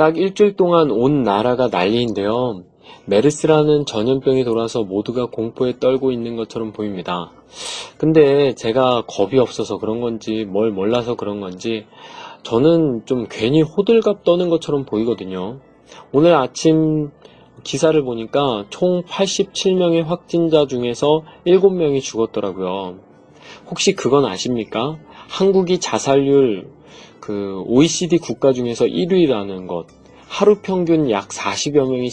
[0.00, 2.62] 딱 일주일 동안 온 나라가 난리인데요.
[3.04, 7.30] 메르스라는 전염병이 돌아서 모두가 공포에 떨고 있는 것처럼 보입니다.
[7.98, 11.84] 근데 제가 겁이 없어서 그런 건지 뭘 몰라서 그런 건지
[12.44, 15.60] 저는 좀 괜히 호들갑 떠는 것처럼 보이거든요.
[16.12, 17.10] 오늘 아침
[17.62, 23.00] 기사를 보니까 총 87명의 확진자 중에서 7명이 죽었더라고요.
[23.68, 24.96] 혹시 그건 아십니까?
[25.28, 26.79] 한국이 자살률
[27.20, 29.86] 그 OECD 국가 중에서 1위라는 것,
[30.26, 32.10] 하루 평균 약 40여 명이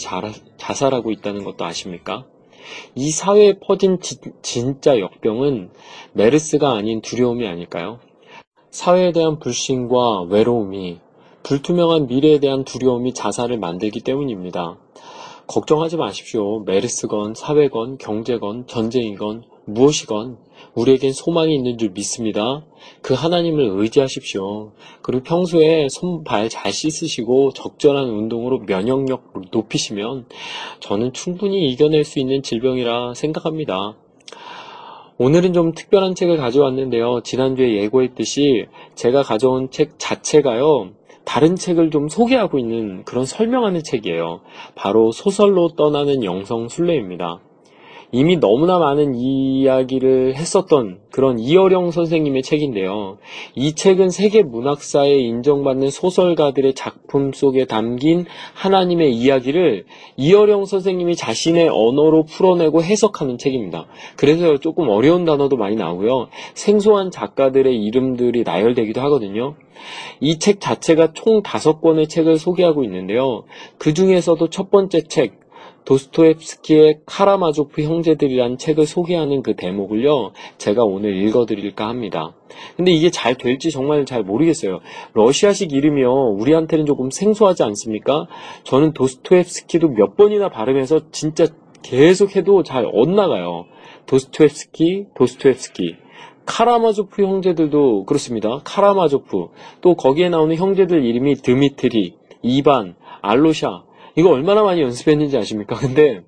[0.56, 2.26] 자살하고 있다는 것도 아십니까?
[2.94, 5.70] 이 사회에 퍼진 지, 진짜 역병은
[6.12, 8.00] 메르스가 아닌 두려움이 아닐까요?
[8.70, 10.98] 사회에 대한 불신과 외로움이
[11.42, 14.76] 불투명한 미래에 대한 두려움이 자살을 만들기 때문입니다.
[15.46, 16.60] 걱정하지 마십시오.
[16.64, 20.36] 메르스건 사회건 경제건 전쟁이건 무엇이건
[20.74, 22.64] 우리에겐 소망이 있는 줄 믿습니다.
[23.02, 24.72] 그 하나님을 의지하십시오.
[25.02, 30.26] 그리고 평소에 손발 잘 씻으시고 적절한 운동으로 면역력 높이시면
[30.80, 33.96] 저는 충분히 이겨낼 수 있는 질병이라 생각합니다.
[35.20, 37.22] 오늘은 좀 특별한 책을 가져왔는데요.
[37.24, 40.92] 지난주에 예고했듯이 제가 가져온 책 자체가요.
[41.24, 44.40] 다른 책을 좀 소개하고 있는 그런 설명하는 책이에요.
[44.76, 47.40] 바로 소설로 떠나는 영성 순례입니다.
[48.10, 53.18] 이미 너무나 많은 이야기를 했었던 그런 이어령 선생님의 책인데요.
[53.54, 59.84] 이 책은 세계 문학사에 인정받는 소설가들의 작품 속에 담긴 하나님의 이야기를
[60.16, 63.86] 이어령 선생님이 자신의 언어로 풀어내고 해석하는 책입니다.
[64.16, 66.28] 그래서 조금 어려운 단어도 많이 나오고요.
[66.54, 69.54] 생소한 작가들의 이름들이 나열되기도 하거든요.
[70.20, 73.44] 이 책 자체가 총 다섯 권의 책을 소개하고 있는데요.
[73.76, 75.47] 그 중에서도 첫 번째 책,
[75.84, 82.34] 도스토옙스키의 카라마조프 형제들이란 책을 소개하는 그 대목을요, 제가 오늘 읽어드릴까 합니다.
[82.76, 84.80] 근데 이게 잘 될지 정말 잘 모르겠어요.
[85.14, 88.26] 러시아식 이름이요, 우리한테는 조금 생소하지 않습니까?
[88.64, 91.46] 저는 도스토옙스키도 몇 번이나 발음해서 진짜
[91.82, 93.64] 계속 해도 잘 엇나가요.
[94.06, 95.96] 도스토옙스키, 도스토옙스키.
[96.44, 98.60] 카라마조프 형제들도 그렇습니다.
[98.64, 99.48] 카라마조프.
[99.82, 103.84] 또 거기에 나오는 형제들 이름이 드미트리, 이반, 알로샤,
[104.18, 105.76] 이거 얼마나 많이 연습했는지 아십니까?
[105.78, 106.22] 근데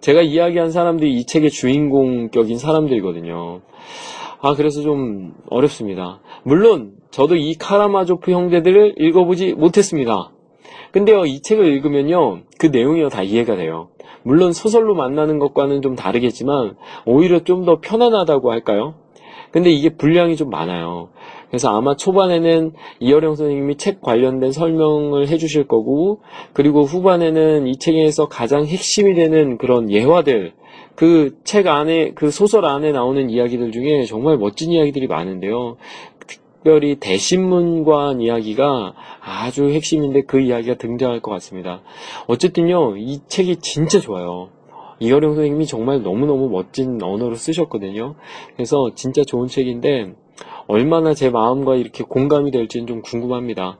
[0.00, 3.60] 제가 이야기한 사람들이 이 책의 주인공격인 사람들이거든요.
[4.40, 6.20] 아, 그래서 좀 어렵습니다.
[6.42, 10.32] 물론, 저도 이 카라마조프 형제들을 읽어보지 못했습니다.
[10.92, 13.88] 근데요, 이 책을 읽으면요, 그 내용이 다 이해가 돼요.
[14.22, 18.94] 물론 소설로 만나는 것과는 좀 다르겠지만, 오히려 좀 더 편안하다고 할까요?
[19.50, 21.08] 근데 이게 분량이 좀 많아요.
[21.48, 26.20] 그래서 아마 초반에는 이어령 선생님이 책 관련된 설명을 해주실 거고,
[26.52, 30.52] 그리고 후반에는 이 책에서 가장 핵심이 되는 그런 예화들,
[30.96, 35.76] 그 책 안에, 그 소설 안에 나오는 이야기들 중에 정말 멋진 이야기들이 많은데요.
[36.26, 41.82] 특별히 대신문관 이야기가 아주 핵심인데 그 이야기가 등장할 것 같습니다.
[42.26, 44.48] 어쨌든요, 이 책이 진짜 좋아요.
[45.04, 48.14] 이어령 선생님이 정말 너무너무 멋진 언어로 쓰셨거든요.
[48.56, 50.14] 그래서 진짜 좋은 책인데,
[50.66, 53.78] 얼마나 제 마음과 이렇게 공감이 될지는 좀 궁금합니다.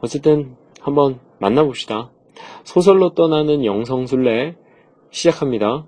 [0.00, 2.10] 어쨌든 한번 만나봅시다.
[2.64, 4.56] 소설로 떠나는 영성술래
[5.10, 5.86] 시작합니다.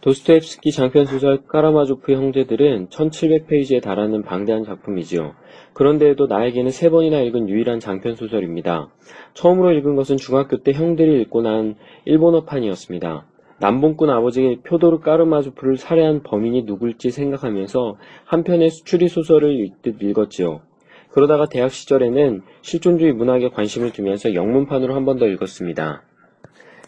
[0.00, 5.34] 도스토옙스키 장편 소설 까라마조프 형제들은 1700페이지에 달하는 방대한 작품이지요.
[5.74, 8.88] 그런데도 나에게는 세 번이나 읽은 유일한 장편 소설입니다.
[9.34, 11.74] 처음으로 읽은 것은 중학교 때 형들이 읽고 난
[12.06, 13.26] 일본어판이었습니다.
[13.58, 20.62] 남봉꾼 아버지 표도르 까르마조프를 살해한 범인이 누굴지 생각하면서 한편의 수추리 소설을 읽듯 읽었지요.
[21.10, 26.04] 그러다가 대학 시절에는 실존주의 문학에 관심을 두면서 영문판으로 한 번 더 읽었습니다.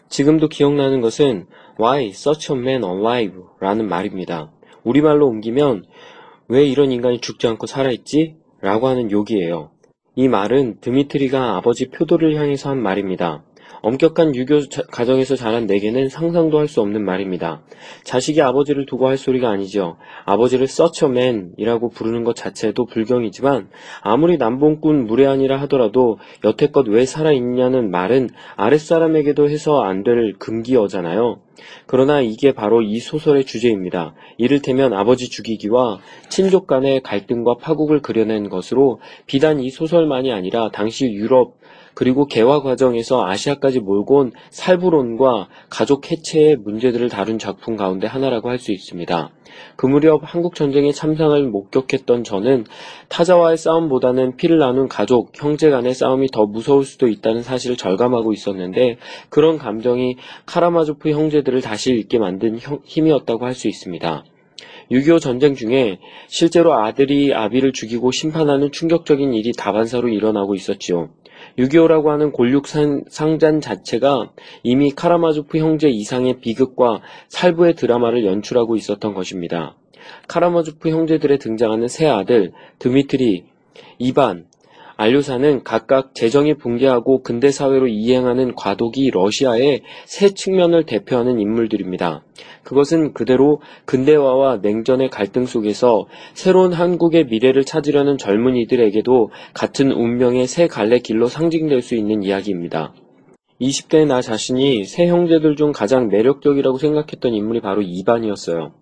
[0.09, 1.45] 지금도 기억나는 것은
[1.79, 3.39] Why such a man alive?
[3.59, 4.51] 라는 말입니다.
[4.83, 5.85] 우리말로 옮기면
[6.47, 8.35] 왜 이런 인간이 죽지 않고 살아있지?
[8.61, 9.71] 라고 하는 욕이에요.
[10.15, 13.43] 이 말은 드미트리가 아버지 표도를 향해서 한 말입니다.
[13.83, 17.61] 엄격한 유교 가정에서 자란 내게는 상상도 할 수 없는 말입니다.
[18.05, 19.97] 자식이 아버지를 두고 할 소리가 아니죠.
[20.25, 23.67] 아버지를 서처맨이라고 부르는 것 자체도 불경이지만
[24.01, 31.39] 아무리 남봉꾼 무례한이라 하더라도 여태껏 왜 살아있냐는 말은 아랫사람에게도 해서 안 될 금기어잖아요.
[31.85, 34.15] 그러나 이게 바로 이 소설의 주제입니다.
[34.37, 41.55] 이를테면 아버지 죽이기와 친족 간의 갈등과 파국을 그려낸 것으로 비단 이 소설만이 아니라 당시 유럽
[41.93, 48.57] 그리고 개화 과정에서 아시아까지 몰고 온 살부론과 가족 해체의 문제들을 다룬 작품 가운데 하나라고 할
[48.57, 49.31] 수 있습니다.
[49.75, 52.65] 그 무렵 한국 전쟁의 참상을 목격했던 저는
[53.09, 58.97] 타자와의 싸움보다는 피를 나눈 가족, 형제 간의 싸움이 더 무서울 수도 있다는 사실을 절감하고 있었는데
[59.29, 60.15] 그런 감정이
[60.45, 64.23] 카라마조프 형제들을 다시 읽게 만든 힘이었다고 할 수 있습니다.
[64.91, 71.09] 6.25 전쟁 중에 실제로 아들이 아비를 죽이고 심판하는 충격적인 일이 다반사로 일어나고 있었지요.
[71.57, 74.31] 6.25라고 하는 골육 상잔 자체가
[74.63, 79.75] 이미 카라마조프 형제 이상의 비극과 살부의 드라마를 연출하고 있었던 것입니다.
[80.27, 83.45] 카라마조프 형제들의 등장하는 세 아들 드미트리,
[83.99, 84.45] 이반,
[84.95, 92.23] 안료사는 각각 재정이 붕괴하고 근대 사회로 이행하는 과도기 러시아의 새 측면을 대표하는 인물들입니다.
[92.63, 100.99] 그것은 그대로 근대화와 냉전의 갈등 속에서 새로운 한국의 미래를 찾으려는 젊은이들에게도 같은 운명의 새 갈래
[100.99, 102.93] 길로 상징될 수 있는 이야기입니다.
[103.61, 108.73] 20대의 나 자신이 새 형제들 중 가장 매력적이라고 생각했던 인물이 바로 이반이었어요.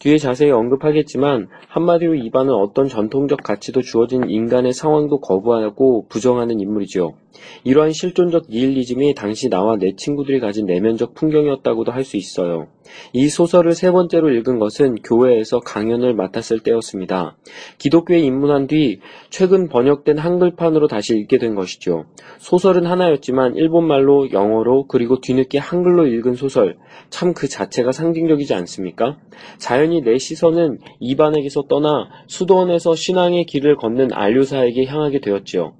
[0.00, 7.12] 뒤에 자세히 언급하겠지만 한마디로 이반은 어떤 전통적 가치도 주어진 인간의 상황도 거부하고 부정하는 인물이죠.
[7.64, 12.66] 이러한 실존적 니힐리즘이 당시 나와 내 친구들이 가진 내면적 풍경이었다고도 할 수 있어요.
[13.12, 17.36] 이 소설을 세 번째로 읽은 것은 교회에서 강연을 맡았을 때였습니다.
[17.78, 18.98] 기독교에 입문한 뒤
[19.28, 22.06] 최근 번역된 한글판으로 다시 읽게 된 것이죠.
[22.38, 26.78] 소설은 하나였지만 일본말로 영어로 그리고 뒤늦게 한글로 읽은 소설
[27.10, 29.18] 참 그 자체가 상징적이지 않습니까?
[29.58, 35.72] 자연 히내 시선은 이반에게서 떠나 수도원에서 신앙의 길을 걷는 안료사에게 향하게 되었지요.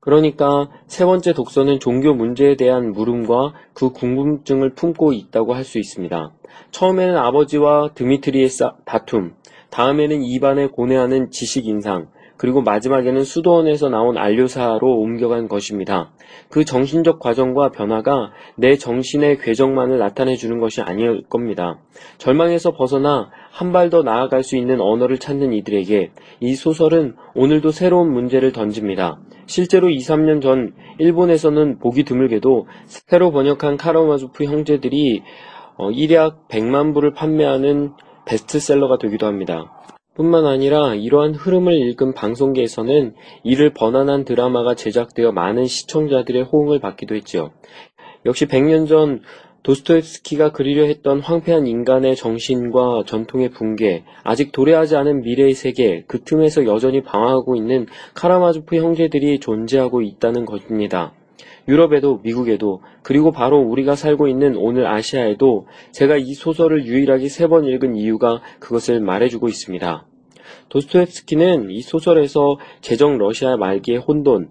[0.00, 6.32] 그러니까 세 번째 독서는 종교 문제에 대한 물음과 그 궁금증을 품고 있다고 할 수 있습니다.
[6.72, 8.48] 처음에는 아버지와 드미트리의
[8.84, 9.34] 다툼,
[9.70, 12.08] 다음에는 이반에 고뇌하는 지식 인상,
[12.42, 16.10] 그리고 마지막에는 수도원에서 나온 안료사로 옮겨간 것입니다.
[16.48, 21.78] 그 정신적 과정과 변화가 내 정신의 궤적만을 나타내 주는 것이 아닐 겁니다.
[22.18, 26.10] 절망에서 벗어나 한 발 더 나아갈 수 있는 언어를 찾는 이들에게
[26.40, 29.20] 이 소설은 오늘도 새로운 문제를 던집니다.
[29.46, 35.22] 실제로 2, 3년 전 일본에서는 보기 드물게도 새로 번역한 카라마조프 형제들이
[35.76, 37.92] 어, 일약 100만 부를 판매하는
[38.24, 39.81] 베스트셀러가 되기도 합니다.
[40.14, 43.14] 뿐만 아니라 이러한 흐름을 읽은 방송계에서는
[43.44, 47.50] 이를 번안한 드라마가 제작되어 많은 시청자들의 호응을 받기도 했지요.
[48.26, 49.22] 역시 100년 전
[49.62, 56.66] 도스토옙스키가 그리려 했던 황폐한 인간의 정신과 전통의 붕괴, 아직 도래하지 않은 미래의 세계, 그 틈에서
[56.66, 61.12] 여전히 방황하고 있는 카라마조프 형제들이 존재하고 있다는 것입니다.
[61.68, 67.64] 유럽에도 미국에도 그리고 바로 우리가 살고 있는 오늘 아시아에도 제가 이 소설을 유일하게 세 번
[67.66, 70.06] 읽은 이유가 그것을 말해주고 있습니다.
[70.70, 74.50] 도스토옙스키는 이 소설에서 제정 러시아 말기의 혼돈,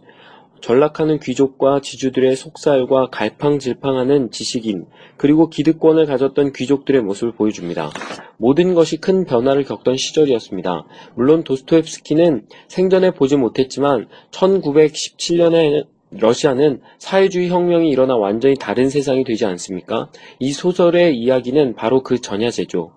[0.62, 4.86] 전락하는 귀족과 지주들의 속살과 갈팡질팡하는 지식인,
[5.18, 7.90] 그리고 기득권을 가졌던 귀족들의 모습을 보여줍니다.
[8.38, 10.86] 모든 것이 큰 변화를 겪던 시절이었습니다.
[11.16, 20.10] 물론 도스토옙스키는 생전에 보지 못했지만 1917년에 러시아는 사회주의 혁명이 일어나 완전히 다른 세상이 되지 않습니까?
[20.40, 22.92] 이 소설의 이야기는 바로 그 전야제죠.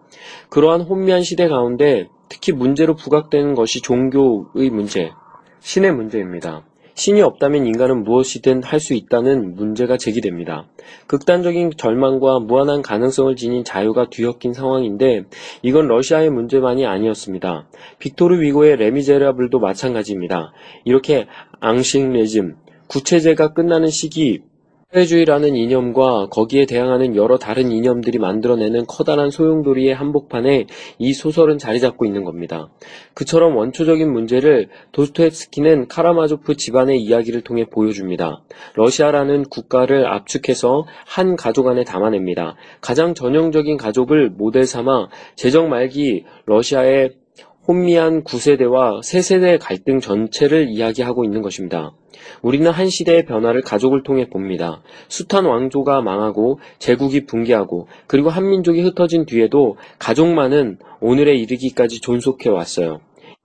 [0.48, 5.10] 그러한 혼미한 시대 가운데 특히 문제로 부각되는 것이 종교의 문제,
[5.60, 6.64] 신의 문제입니다.
[6.96, 10.68] 신이 없다면 인간은 무엇이든 할 수 있다는 문제가 제기됩니다.
[11.06, 15.24] 극단적인 절망과 무한한 가능성을 지닌 자유가 뒤섞인 상황인데
[15.62, 17.66] 이건 러시아의 문제만이 아니었습니다.
[17.98, 20.52] 빅토르 위고의 레미제라블도 마찬가지입니다.
[20.84, 21.26] 이렇게
[21.60, 22.56] 앙싱레즘,
[22.94, 24.42] 구체제가 끝나는 시기
[24.92, 30.66] 사회주의라는 이념과 거기에 대항하는 여러 다른 이념들이 만들어내는 커다란 소용돌이의 한복판에
[31.00, 32.70] 이 소설은 자리 잡고 있는 겁니다.
[33.12, 38.44] 그처럼 원초적인 문제를 도스토옙스키는 카라마조프 집안의 이야기를 통해 보여줍니다.
[38.76, 42.54] 러시아라는 국가를 압축해서 한 가족 안에 담아냅니다.
[42.80, 47.16] 가장 전형적인 가족을 모델 삼아 제정 말기 러시아의
[47.66, 51.92] 혼미한 9세대와 세세대 갈등 전체를 이야기하고 있는 것입니다.
[52.42, 54.82] 우리는 한 시대의 변화를 가족을 통해 봅니다.
[55.08, 63.00] 숱한 왕조가 망하고 제국이 붕괴하고 그리고 한민족이 흩어진 뒤에도 가족만은 오늘에 이르기까지 존속해 왔어요.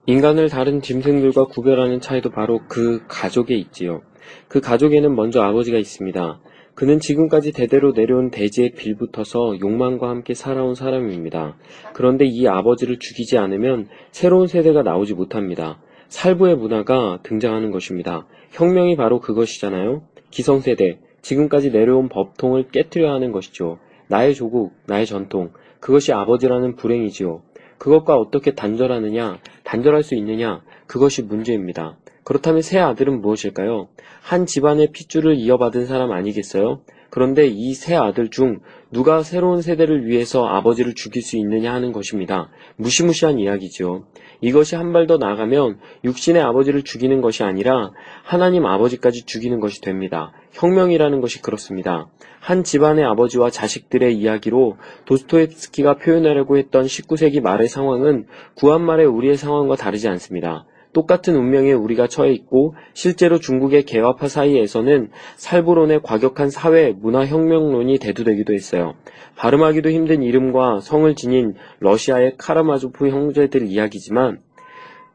[0.05, 4.01] 인간을 다른 짐승들과 구별하는 차이도 바로 그 가족에 있지요.
[4.47, 6.39] 그 가족에는 먼저 아버지가 있습니다.
[6.79, 11.57] 그는 지금까지 대대로 내려온 대지에 빌붙어서 욕망과 함께 살아온 사람입니다.
[11.93, 15.79] 그런데 이 아버지를 죽이지 않으면 새로운 세대가 나오지 못합니다.
[16.09, 18.27] 살부의 문화가 등장하는 것입니다.
[18.51, 20.01] 혁명이 바로 그것이잖아요.
[20.31, 23.79] 기성세대, 지금까지 내려온 법통을 깨뜨려 하는 것이죠.
[24.07, 27.41] 나의 조국, 나의 전통, 그것이 아버지라는 불행이지요.
[27.77, 31.97] 그것과 어떻게 단절하느냐, 단절할 수 있느냐, 그것이 문제입니다.
[32.23, 33.87] 그렇다면 새 아들은 무엇일까요?
[34.21, 36.81] 한 집안의 핏줄을 이어받은 사람 아니겠어요?
[37.09, 38.59] 그런데 이 세 아들 중
[38.91, 42.51] 누가 새로운 세대를 위해서 아버지를 죽일 수 있느냐 하는 것입니다.
[42.75, 44.05] 무시무시한 이야기지요.
[44.41, 47.91] 이것이 한 발 더 나가면 육신의 아버지를 죽이는 것이 아니라
[48.23, 50.31] 하나님 아버지까지 죽이는 것이 됩니다.
[50.51, 52.07] 혁명이라는 것이 그렇습니다.
[52.39, 60.07] 한 집안의 아버지와 자식들의 이야기로 도스토옙스키가 표현하려고 했던 19세기 말의 상황은 구한말의 우리의 상황과 다르지
[60.07, 60.65] 않습니다.
[60.93, 68.95] 똑같은 운명에 우리가 처해 있고 실제로 중국의 개화파 사이에서는 살부론의 과격한 사회 문화혁명론이 대두되기도 했어요.
[69.35, 74.41] 발음하기도 힘든 이름과 성을 지닌 러시아의 카라마조프 형제들 이야기지만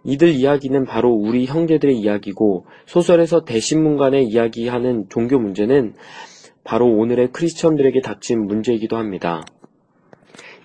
[0.04, 5.94] 이들 이야기는 바로 우리 형제들의 이야기고 소설에서 대신문간의 이야기하는 종교 문제는
[6.62, 9.44] 바로 오늘의 크리스천들에게 닥친 문제이기도 합니다.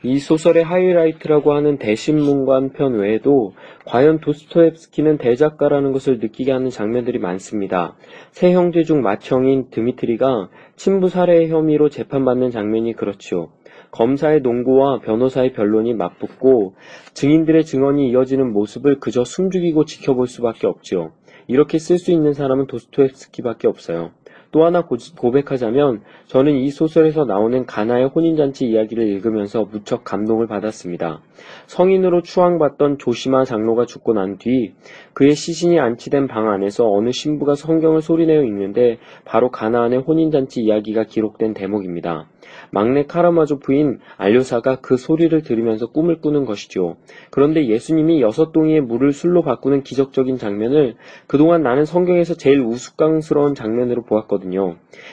[0.01, 3.53] 이 소설의 하이라이트라고 하는 대신문관 편 외에도
[3.85, 7.97] 과연 도스토옙스키는 대작가라는 것을 느끼게 하는 장면들이 많습니다.
[8.31, 13.49] 세 형제 중 맏형인 드미트리가 친부 살해 혐의로 재판받는 장면이 그렇지요.
[13.91, 16.75] 검사의 농구와 변호사의 변론이 맞붙고
[17.13, 21.11] 증인들의 증언이 이어지는 모습을 그저 숨죽이고 지켜볼 수밖에 없지요.
[21.47, 24.11] 이렇게 쓸 수 있는 사람은 도스토옙스키밖에 없어요.
[24.51, 31.21] 또 하나 고백하자면 저는 이 소설에서 나오는 가나의 혼인잔치 이야기를 읽으면서 무척 감동을 받았습니다.
[31.67, 34.73] 성인으로 추앙받던 조시마 장로가 죽고 난 뒤
[35.13, 41.53] 그의 시신이 안치된 방 안에서 어느 신부가 성경을 소리내어 읽는데 바로 가나안의 혼인잔치 이야기가 기록된
[41.53, 42.27] 대목입니다.
[42.71, 46.97] 막내 카라마조프인 알료사가 그 소리를 들으면서 꿈을 꾸는 것이죠.
[47.31, 50.95] 그런데 예수님이 여섯 동이의 물을 술로 바꾸는 기적적인 장면을
[51.27, 54.38] 그동안 나는 성경에서 제일 우스꽝스러운 장면으로 보았거든요.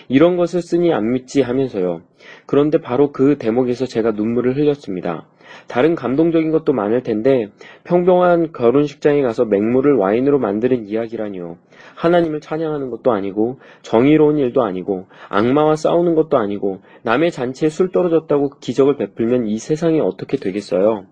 [0.09, 2.03] 이런 것을 쓰니 안 믿지 하면서요.
[2.47, 5.27] 그런데 바로 그 대목에서 제가 눈물을 흘렸습니다.
[5.69, 7.51] 다른 감동적인 것도 많을 텐데
[7.85, 11.57] 평범한 결혼식장에 가서 맹물을 와인으로 만드는 이야기라니요.
[11.95, 18.59] 하나님을 찬양하는 것도 아니고 정의로운 일도 아니고 악마와 싸우는 것도 아니고 남의 잔치에 술 떨어졌다고
[18.61, 21.07] 기적을 베풀면 이 세상이 어떻게 되겠어요?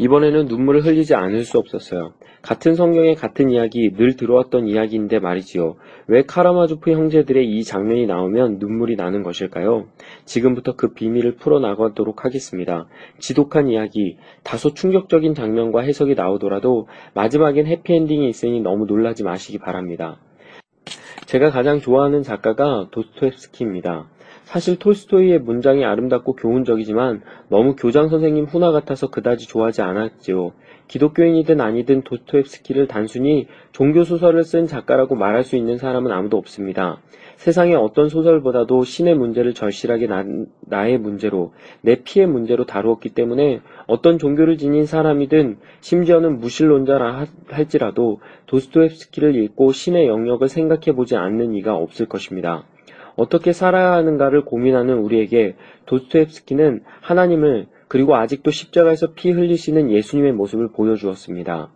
[0.00, 2.14] 이번에는 눈물을 흘리지 않을 수 없었어요.
[2.40, 5.76] 같은 성경의 같은 이야기, 늘 들어왔던 이야기인데 말이지요.
[6.06, 9.88] 왜 카라마조프 형제들의 이 장면이 나오면 눈물이 나는 것일까요?
[10.24, 12.86] 지금부터 그 비밀을 풀어나가도록 하겠습니다.
[13.18, 20.18] 지독한 이야기, 다소 충격적인 장면과 해석이 나오더라도 마지막엔 해피엔딩이 있으니 너무 놀라지 마시기 바랍니다.
[21.26, 24.08] 제가 가장 좋아하는 작가가 도스토옙스키입니다.
[24.50, 30.50] 사실 톨스토이의 문장이 아름답고 교훈적이지만 너무 교장 선생님 훈화 같아서 그다지 좋아하지 않았지요.
[30.88, 36.98] 기독교인이든 아니든 도스토옙스키를 단순히 종교 소설을 쓴 작가라고 말할 수 있는 사람은 아무도 없습니다.
[37.36, 44.18] 세상의 어떤 소설보다도 신의 문제를 절실하게 나, 의 문제로, 내 피의 문제로 다루었기 때문에 어떤
[44.18, 52.06] 종교를 지닌 사람이든 심지어는 무신론자라 할지라도 도스토옙스키를 읽고 신의 영역을 생각해 보지 않는 이가 없을
[52.06, 52.64] 것입니다.
[53.20, 61.68] 어떻게 살아야 하는가를 고민하는 우리에게 도스토옙스키는 하나님을 그리고 아직도 십자가에서 피 흘리시는 예수님의 모습을 보여주었습니다.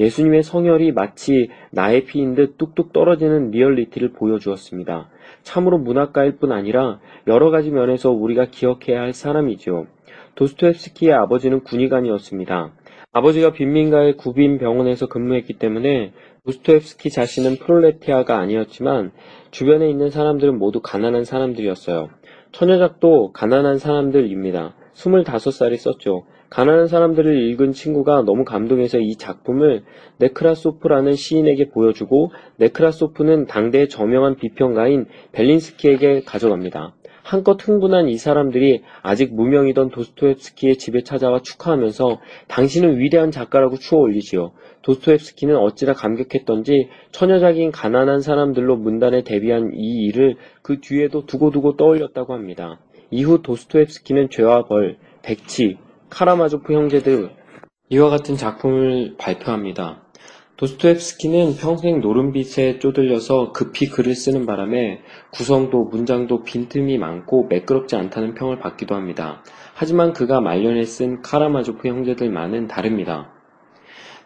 [0.00, 5.08] 예수님의 성혈이 마치 나의 피인 듯 뚝뚝 떨어지는 리얼리티를 보여주었습니다.
[5.42, 9.86] 참으로 문학가일 뿐 아니라 여러 가지 면에서 우리가 기억해야 할 사람이지요.
[10.34, 12.72] 도스토옙스키의 아버지는 군의관이었습니다.
[13.12, 16.12] 아버지가 빈민가의 구빈 병원에서 근무했기 때문에
[16.44, 19.12] 도스토옙스키 자신은 프롤레티아가 아니었지만
[19.50, 22.08] 주변에 있는 사람들은 모두 가난한 사람들이었어요.
[22.52, 24.74] 처녀작도 가난한 사람들입니다.
[24.94, 26.24] 25살이 썼죠.
[26.50, 29.84] 가난한 사람들을 읽은 친구가 너무 감동해서 이 작품을
[30.18, 36.94] 네크라소프라는 시인에게 보여주고 네크라소프는 당대의 저명한 비평가인 벨린스키에게 가져갑니다.
[37.28, 44.52] 한껏 흥분한 이 사람들이 아직 무명이던 도스토옙스키의 집에 찾아와 축하하면서 당신은 위대한 작가라고 추어 올리지요.
[44.80, 52.80] 도스토옙스키는 어찌나 감격했던지 처녀작인 가난한 사람들로 문단에 데뷔한 이 일을 그 뒤에도 두고두고 떠올렸다고 합니다.
[53.10, 55.76] 이후 도스토옙스키는 죄와 벌, 백치,
[56.08, 57.28] 카라마조프 형제들
[57.90, 60.07] 이와 같은 작품을 발표합니다.
[60.58, 68.58] 도스토옙스키는 평생 노름빛에 쪼들려서 급히 글을 쓰는 바람에 구성도 문장도 빈틈이 많고 매끄럽지 않다는 평을
[68.58, 69.44] 받기도 합니다.
[69.74, 73.30] 하지만 그가 말년에 쓴 카라마조프 형제들만은 다릅니다.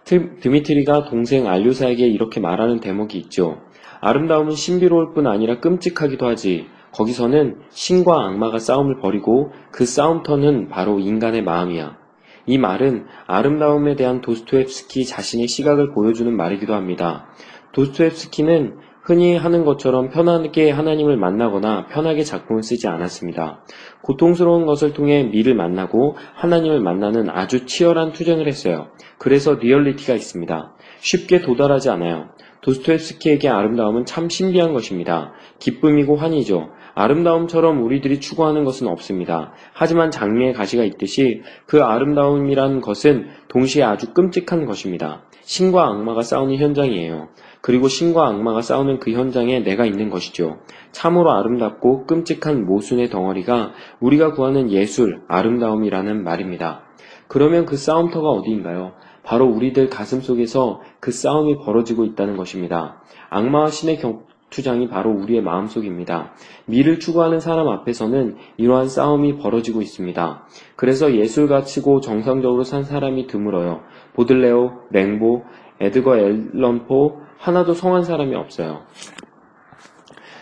[0.04, 3.60] 드미트리가 동생 알류사에게 이렇게 말하는 대목이 있죠.
[4.00, 6.66] 아름다움은 신비로울 뿐 아니라 끔찍하기도 하지.
[6.92, 12.01] 거기서는 신과 악마가 싸움을 벌이고 그 싸움터는 바로 인간의 마음이야.
[12.46, 17.26] 이 말은 아름다움에 대한 도스토옙스키 자신의 시각을 보여주는 말이기도 합니다.
[17.72, 23.64] 도스토옙스키는 흔히 하는 것처럼 편하게 하나님을 만나거나 편하게 작품을 쓰지 않았습니다.
[24.02, 28.88] 고통스러운 것을 통해 미를 만나고 하나님을 만나는 아주 치열한 투쟁을 했어요.
[29.18, 30.74] 그래서 리얼리티가 있습니다.
[31.00, 32.28] 쉽게 도달하지 않아요.
[32.60, 35.32] 도스토옙스키에게 아름다움은 참 신비한 것입니다.
[35.58, 36.70] 기쁨이고 환희죠.
[36.94, 39.52] 아름다움처럼 우리들이 추구하는 것은 없습니다.
[39.72, 45.22] 하지만 장미에 가시가 있듯이 그 아름다움이란 것은 동시에 아주 끔찍한 것입니다.
[45.42, 47.28] 신과 악마가 싸우는 현장이에요.
[47.60, 50.58] 그리고 신과 악마가 싸우는 그 현장에 내가 있는 것이죠.
[50.90, 56.82] 참으로 아름답고 끔찍한 모순의 덩어리가 우리가 구하는 예술, 아름다움이라는 말입니다.
[57.28, 58.92] 그러면 그 싸움터가 어디인가요?
[59.22, 63.00] 바로 우리들 가슴 속에서 그 싸움이 벌어지고 있다는 것입니다.
[63.30, 66.32] 악마와 신의 격 투장이 바로 우리의 마음속입니다.
[66.66, 70.46] 미를 추구하는 사람 앞에서는 이러한 싸움이 벌어지고 있습니다.
[70.76, 73.80] 그래서 예술가 치고 정상적으로 산 사람이 드물어요.
[74.14, 75.42] 보들레오, 랭보,
[75.80, 78.82] 에드거 앨런포 하나도 성한 사람이 없어요.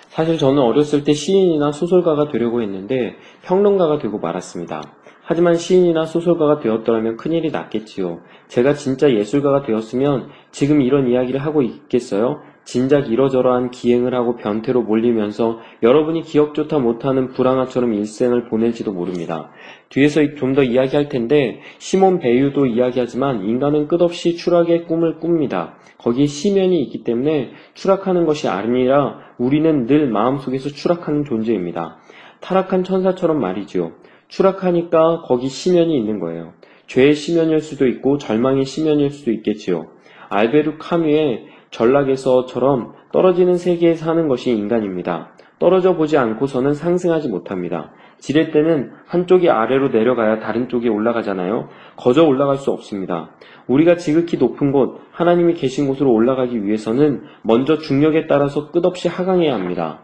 [0.09, 4.83] 사실 저는 어렸을 때 시인이나 소설가가 되려고 했는데 평론가가 되고 말았습니다.
[5.23, 8.19] 하지만 시인이나 소설가가 되었더라면 큰일이 났겠지요.
[8.49, 12.41] 제가 진짜 예술가가 되었으면 지금 이런 이야기를 하고 있겠어요?
[12.65, 19.51] 진작 이러저러한 기행을 하고 변태로 몰리면서 여러분이 기억조차 못하는 불황아처럼 일생을 보낼지도 모릅니다.
[19.89, 25.77] 뒤에서 좀 더 이야기할 텐데 시몬 베유도 이야기하지만 인간은 끝없이 추락의 꿈을 꿉니다.
[25.99, 31.99] 거기에 시면이 있기 때문에 추락하는 것이 아니라 우리는 늘 마음속에서 추락하는 존재입니다.
[32.41, 33.93] 타락한 천사처럼 말이지요.
[34.29, 36.53] 추락하니까 거기 시면이 있는 거예요.
[36.87, 39.87] 죄의 시면일 수도 있고 절망의 시면일 수도 있겠지요.
[40.31, 45.33] 알베르 카뮤의 전락에서처럼 떨어지는 세계에 사는 것이 인간입니다.
[45.59, 47.93] 떨어져 보지 않고서는 상승하지 못합니다.
[48.19, 51.69] 지렛 때는 한쪽이 아래로 내려가야 다른 쪽에 올라가잖아요.
[51.97, 53.31] 거저 올라갈 수 없습니다.
[53.67, 60.03] 우리가 지극히 높은 곳, 하나님이 계신 곳으로 올라가기 위해서는 먼저 중력에 따라서 끝없이 하강해야 합니다.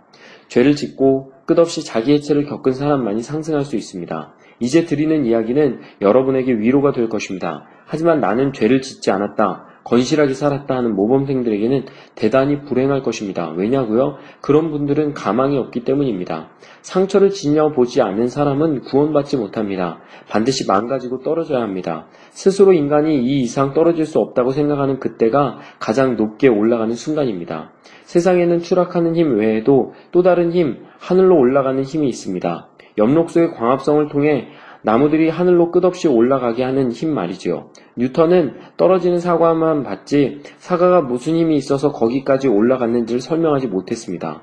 [0.49, 4.35] 죄를 짓고 끝없이 자기 해체를 겪은 사람만이 상승할 수 있습니다.
[4.61, 7.67] 이제 드리는 이야기는 여러분에게 위로가 될 것입니다.
[7.87, 9.67] 하지만 나는 죄를 짓지 않았다.
[9.87, 13.51] 건실하게 살았다 하는 모범생들에게는 대단히 불행할 것입니다.
[13.51, 14.17] 왜냐고요?
[14.41, 16.51] 그런 분들은 가망이 없기 때문입니다.
[16.83, 20.01] 상처를 지녀보지 않는 사람은 구원받지 못합니다.
[20.29, 22.09] 반드시 망가지고 떨어져야 합니다.
[22.31, 27.71] 스스로 인간이 이 이상 떨어질 수 없다고 생각하는 그때가 가장 높게 올라가는 순간입니다.
[28.05, 32.69] 세상에는 추락하는 힘 외에도 또 다른 힘, 하늘로 올라가는 힘이 있습니다.
[32.99, 34.49] 엽록소의 광합성을 통해
[34.87, 37.71] 나무들이 하늘로 끝없이 올라가게 하는 힘 말이지요.
[37.97, 44.43] 뉴턴은 떨어지는 사과만 봤지 사과가 무슨 힘이 있어서 거기까지 올라갔는지를 설명하지 못했습니다.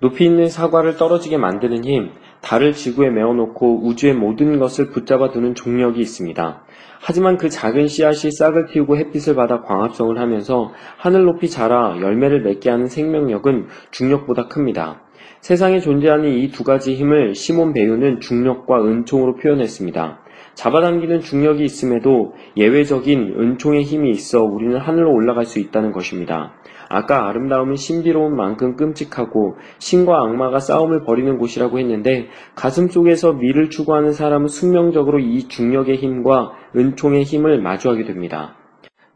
[0.00, 6.00] 높이 있는 사과를 떨어지게 만드는 힘, 달을 지구에 메어놓고 우주의 모든 것을 붙잡아 두는 종력이
[6.00, 6.64] 있습니다.
[7.02, 12.70] 하지만 그 작은 씨앗이 싹을 틔우고 햇빛을 받아 광합성을 하면서 하늘 높이 자라 열매를 맺게
[12.70, 15.02] 하는 생명력은 중력보다 큽니다.
[15.42, 20.20] 세상에 존재하는 이 두 가지 힘을 시몬 배우는 중력과 은총으로 표현했습니다.
[20.54, 26.52] 잡아당기는 중력이 있음에도 예외적인 은총의 힘이 있어 우리는 하늘로 올라갈 수 있다는 것입니다.
[26.88, 34.12] 아까 아름다움은 신비로운 만큼 끔찍하고 신과 악마가 싸움을 벌이는 곳이라고 했는데 가슴 속에서 미를 추구하는
[34.12, 38.54] 사람은 숙명적으로 이 중력의 힘과 은총의 힘을 마주하게 됩니다.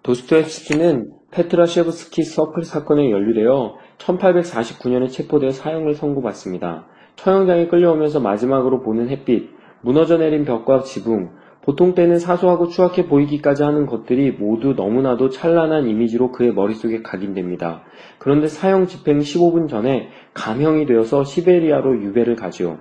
[0.03, 6.87] 도스토옙스키는 페트라셰브스키 서클 사건에 연루되어 1849년에 체포되어 사형을 선고받습니다.
[7.17, 11.31] 처형장에 끌려오면서 마지막으로 보는 햇빛, 무너져 내린 벽과 지붕,
[11.67, 17.83] 보통 때는 사소하고 추악해 보이기까지 하는 것들이 모두 너무나도 찬란한 이미지로 그의 머릿속에 각인됩니다.
[18.19, 22.79] 그런데 사형 집행 15분 전에 감형이 되어서 시베리아로 유배를 가지요.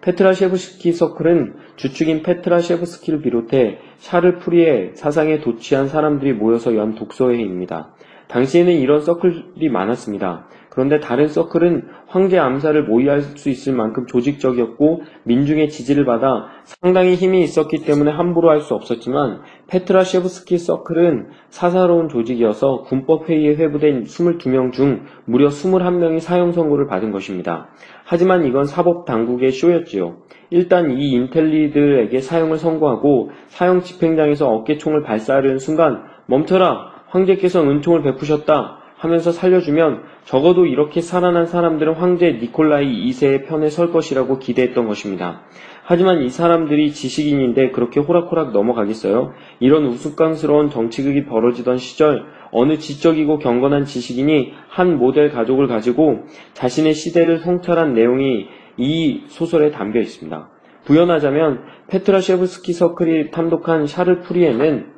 [0.00, 7.92] 페트라셰브스키 서클은 주축인 페트라셰브스키를 비롯해 샤를 푸리에의 사상에 도취한 사람들이 모여서 연 독서회입니다.
[8.28, 10.46] 당시에는 이런 서클이 많았습니다.
[10.70, 17.42] 그런데 다른 서클은 황제 암살을 모의할 수 있을 만큼 조직적이었고 민중의 지지를 받아 상당히 힘이
[17.42, 25.48] 있었기 때문에 함부로 할 수 없었지만 페트라셰브스키 서클은 사사로운 조직이어서 군법회의에 회부된 22명 중 무려
[25.48, 27.68] 21명이 사형 선고를 받은 것입니다.
[28.04, 30.18] 하지만 이건 사법 당국의 쇼였지요.
[30.50, 36.97] 일단 이 인텔리들에게 사형을 선고하고 사형 집행장에서 어깨총을 발사하려는 순간 멈춰라!
[37.08, 38.78] 황제께서 은총을 베푸셨다!
[38.98, 45.42] 하면서 살려주면 적어도 이렇게 살아난 사람들은 황제 니콜라이 2세의 편에 설 것이라고 기대했던 것입니다.
[45.84, 49.32] 하지만 이 사람들이 지식인인데 그렇게 호락호락 넘어가겠어요?
[49.60, 57.38] 이런 우스꽝스러운 정치극이 벌어지던 시절 어느 지적이고 경건한 지식인이 한 모델 가족을 가지고 자신의 시대를
[57.38, 60.50] 성찰한 내용이 이 소설에 담겨 있습니다.
[60.86, 64.97] 부연하자면 페트라셰브스키 서클이 탐독한 샤를 푸리에는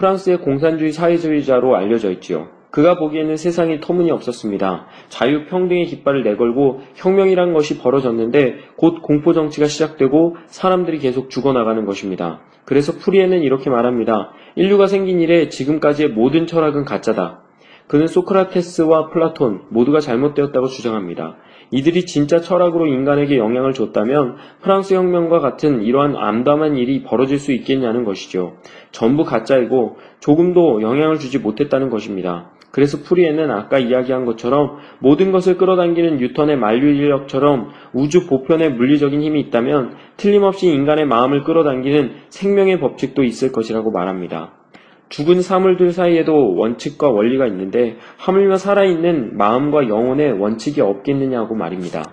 [0.00, 2.48] 프랑스의 공산주의 사회주의자로 알려져 있지요.
[2.70, 4.86] 그가 보기에는 세상이 터무니없었습니다.
[5.08, 12.40] 자유 평등의 깃발을 내걸고 혁명이란 것이 벌어졌는데 곧 공포 정치가 시작되고 사람들이 계속 죽어나가는 것입니다.
[12.64, 14.32] 그래서 푸리에는 이렇게 말합니다.
[14.54, 17.42] 인류가 생긴 이래 지금까지의 모든 철학은 가짜다.
[17.86, 21.36] 그는 소크라테스와 플라톤 모두가 잘못되었다고 주장합니다.
[21.70, 28.04] 이들이 진짜 철학으로 인간에게 영향을 줬다면 프랑스 혁명과 같은 이러한 암담한 일이 벌어질 수 있겠냐는
[28.04, 28.56] 것이죠.
[28.90, 32.50] 전부 가짜이고 조금도 영향을 주지 못했다는 것입니다.
[32.72, 39.96] 그래서 푸리에는 아까 이야기한 것처럼 모든 것을 끌어당기는 뉴턴의 만유인력처럼 우주 보편에 물리적인 힘이 있다면
[40.16, 44.59] 틀림없이 인간의 마음을 끌어당기는 생명의 법칙도 있을 것이라고 말합니다.
[45.10, 52.04] 죽은 사물들 사이에도 원칙과 원리가 있는데 하물며 살아있는 마음과 영혼에 원칙이 없겠느냐고 말입니다.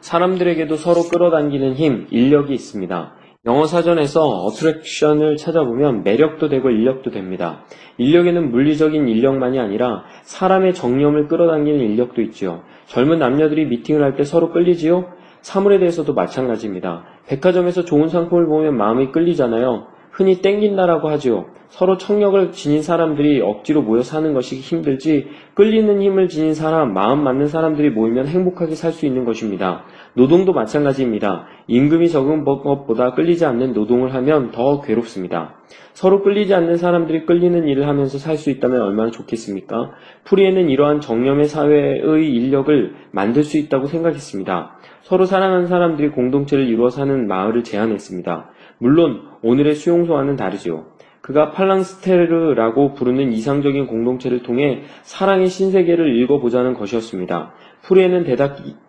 [0.00, 3.14] 사람들에게도 서로 끌어당기는 힘, 인력이 있습니다.
[3.46, 7.64] 영어 사전에서 attraction을 찾아보면 매력도 되고 인력도 됩니다.
[7.98, 12.62] 인력에는 물리적인 인력만이 아니라 사람의 정념을 끌어당기는 인력도 있지요.
[12.86, 15.06] 젊은 남녀들이 미팅을 할 때 서로 끌리지요?
[15.40, 17.04] 사물에 대해서도 마찬가지입니다.
[17.26, 19.93] 백화점에서 좋은 상품을 보면 마음이 끌리잖아요.
[20.14, 21.46] 흔히 땡긴다라고 하지요.
[21.70, 27.48] 서로 청력을 지닌 사람들이 억지로 모여 사는 것이 힘들지 끌리는 힘을 지닌 사람, 마음 맞는
[27.48, 29.82] 사람들이 모이면 행복하게 살 수 있는 것입니다.
[30.12, 31.46] 노동도 마찬가지입니다.
[31.66, 35.56] 임금이 적은 것보다 끌리지 않는 노동을 하면 더 괴롭습니다.
[35.94, 39.90] 서로 끌리지 않는 사람들이 끌리는 일을 하면서 살 수 있다면 얼마나 좋겠습니까?
[40.24, 44.76] 프리에는 이러한 정념의 사회의 인력을 만들 수 있다고 생각했습니다.
[45.02, 48.50] 서로 사랑하는 사람들이 공동체를 이루어 사는 마을을 제안했습니다.
[48.78, 50.86] 물론 오늘의 수용소와는 다르지요.
[51.20, 57.54] 그가 팔랑스테르라고 부르는 이상적인 공동체를 통해 사랑의 신세계를 읽어보자는 것이었습니다.
[57.82, 58.24] 프리에는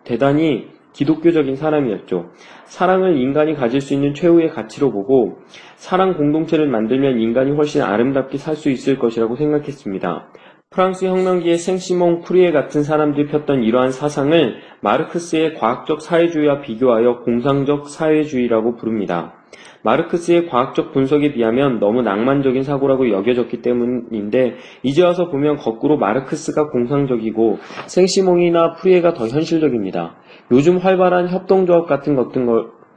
[0.04, 2.30] 대단히 기독교적인 사람이었죠.
[2.64, 5.38] 사랑을 인간이 가질 수 있는 최후의 가치로 보고
[5.76, 10.28] 사랑 공동체를 만들면 인간이 훨씬 아름답게 살 수 있을 것이라고 생각했습니다.
[10.70, 18.76] 프랑스 혁명기의 생시몽 프리에 같은 사람들이 폈던 이러한 사상을 마르크스의 과학적 사회주의와 비교하여 공상적 사회주의라고
[18.76, 19.35] 부릅니다.
[19.82, 27.58] 마르크스의 과학적 분석에 비하면 너무 낭만적인 사고라고 여겨졌기 때문인데 이제 와서 보면 거꾸로 마르크스가 공상적이고
[27.86, 30.16] 생시몽이나 푸리에가 더 현실적입니다.
[30.50, 32.16] 요즘 활발한 협동조합 같은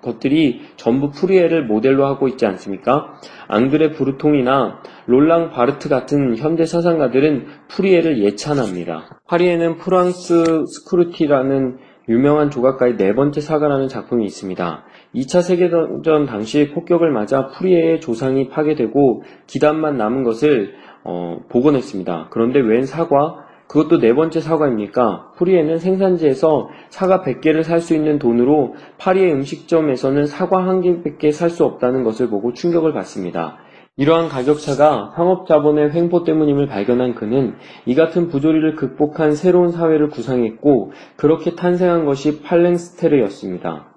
[0.02, 3.20] 것들이 전부 푸리에를 모델로 하고 있지 않습니까?
[3.48, 9.22] 앙드레 브르통이나 롤랑 바르트 같은 현대 사상가들은 푸리에를 예찬합니다.
[9.28, 11.78] 파리에는 프랑크 스쿠르티라는
[12.10, 14.84] 유명한 조각가의 네 번째 사과라는 작품이 있습니다.
[15.16, 22.28] 2차 세계대전 당시 폭격을 맞아 푸리에의 조상이 파괴되고 기단만 남은 것을 어, 복원했습니다.
[22.32, 23.46] 그런데 웬 사과?
[23.68, 25.34] 그것도 네 번째 사과입니까?
[25.38, 32.04] 푸리에는 생산지에서 사과 100개를 살 수 있는 돈으로 파리의 음식점에서는 사과 한 개밖에 살수 없다는
[32.04, 33.60] 것을 보고 충격을 받습니다.
[34.00, 41.56] 이러한 가격차가 상업자본의 횡포 때문임을 발견한 그는 이 같은 부조리를 극복한 새로운 사회를 구상했고 그렇게
[41.56, 43.88] 탄생한 것이 팔랭스테르였습니다.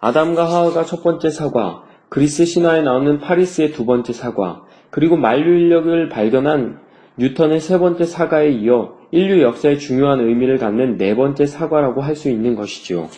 [0.00, 6.78] 아담과 하와의 첫 번째 사과, 그리스 신화에 나오는 파리스의 두 번째 사과, 그리고 만유인력을 발견한
[7.18, 12.30] 뉴턴의 세 번째 사과에 이어 인류 역사에 중요한 의미를 갖는 네 번째 사과라고 할 수
[12.30, 13.08] 있는 것이지요.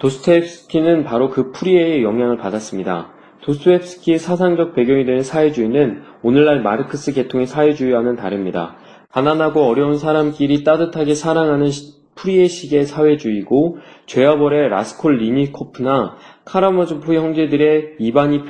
[0.00, 3.15] 도스토옙스키는 바로 그 푸리에의 영향을 받았습니다.
[3.46, 8.76] 도스토옙스키의 사상적 배경이 되는 사회주의는 오늘날 마르크스 계통의 사회주의와는 다릅니다.
[9.10, 11.70] 가난하고 어려운 사람끼리 따뜻하게 사랑하는
[12.16, 18.44] 푸리에식의 사회주의고 죄와 벌의 라스콜리니코프나 카라마조프 형제들의 이반이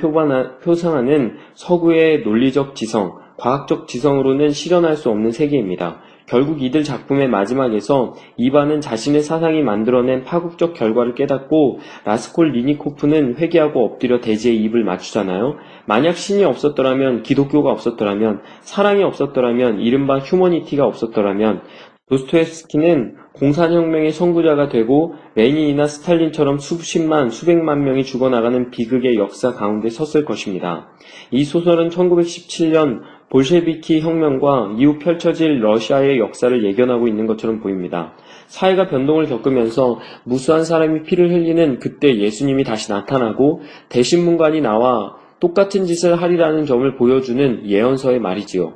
[0.63, 6.01] 표상하는 서구의 논리적 지성, 과학적 지성으로는 실현할 수 없는 세계입니다.
[6.27, 14.53] 결국 이들 작품의 마지막에서 이반은 자신의 사상이 만들어낸 파국적 결과를 깨닫고 라스콜리니코프는 회개하고 엎드려 대지에
[14.53, 15.55] 입을 맞추잖아요.
[15.85, 21.61] 만약 신이 없었더라면 기독교가 없었더라면 사랑이 없었더라면 이른바 휴머니티가 없었더라면
[22.09, 30.89] 도스토옙스키는 공산혁명의 선구자가 되고 레닌이나 스탈린처럼 수십만, 수백만 명이 죽어나가는 비극의 역사 가운데 섰을 것입니다.
[31.31, 38.13] 이 소설은 1917년 볼셰비키 혁명과 이후 펼쳐질 러시아의 역사를 예견하고 있는 것처럼 보입니다.
[38.47, 46.19] 사회가 변동을 겪으면서 무수한 사람이 피를 흘리는 그때 예수님이 다시 나타나고 대신문관이 나와 똑같은 짓을
[46.21, 48.73] 하리라는 점을 보여주는 예언서의 말이지요.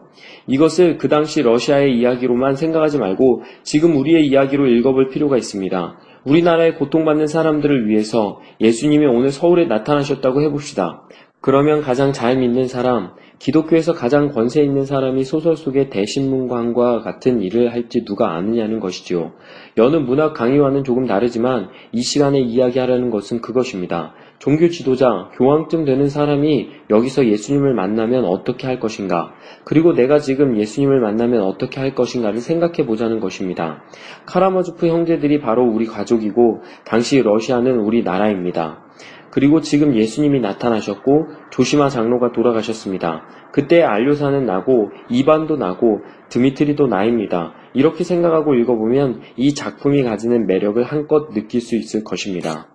[0.47, 5.97] 이것을 그 당시 러시아의 이야기로만 생각하지 말고 지금 우리의 이야기로 읽어볼 필요가 있습니다.
[6.23, 11.01] 우리나라에 고통받는 사람들을 위해서 예수님이 오늘 서울에 나타나셨다고 해봅시다.
[11.41, 17.73] 그러면 가장 잘 믿는 사람, 기독교에서 가장 권세 있는 사람이 소설 속의 대신문관과 같은 일을
[17.73, 19.31] 할지 누가 아느냐는 것이지요.
[19.77, 24.13] 여느 문학 강의와는 조금 다르지만 이 시간에 이야기하려는 것은 그것입니다.
[24.37, 29.33] 종교 지도자, 교황쯤 되는 사람이 여기서 예수님을 만나면 어떻게 할 것인가?
[29.63, 33.83] 그리고 내가 지금 예수님을 만나면 어떻게 할 것인가를 생각해 보자는 것입니다.
[34.27, 38.83] 카라마조프 형제들이 바로 우리 가족이고 당시 러시아는 우리 나라입니다.
[39.31, 43.23] 그리고 지금 예수님이 나타나셨고 조시마 장로가 돌아가셨습니다.
[43.51, 47.53] 그때 알료사는 나고 이반도 나고 드미트리도 나입니다.
[47.73, 52.67] 이렇게 생각하고 읽어보면 이 작품이 가지는 매력을 한껏 느낄 수 있을 것입니다.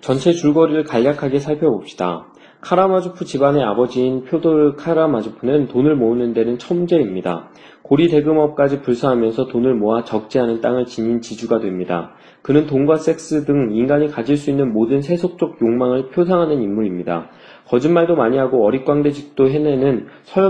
[0.00, 2.26] 전체 줄거리를 간략하게 살펴봅시다.
[2.60, 7.50] 카라마조프 집안의 아버지인 표도르 카라마조프는 돈을 모으는 데는 천재입니다.
[7.82, 12.12] 고리 대금업까지 불사하면서 돈을 모아 적지 않은 땅을 지닌 지주가 됩니다.
[12.42, 17.30] 그는 돈과 섹스 등 인간이 가질 수 있는 모든 세속적 욕망을 표상하는 인물입니다.
[17.68, 20.06] 거짓말도 많이 하고 어릿광대직도 해내는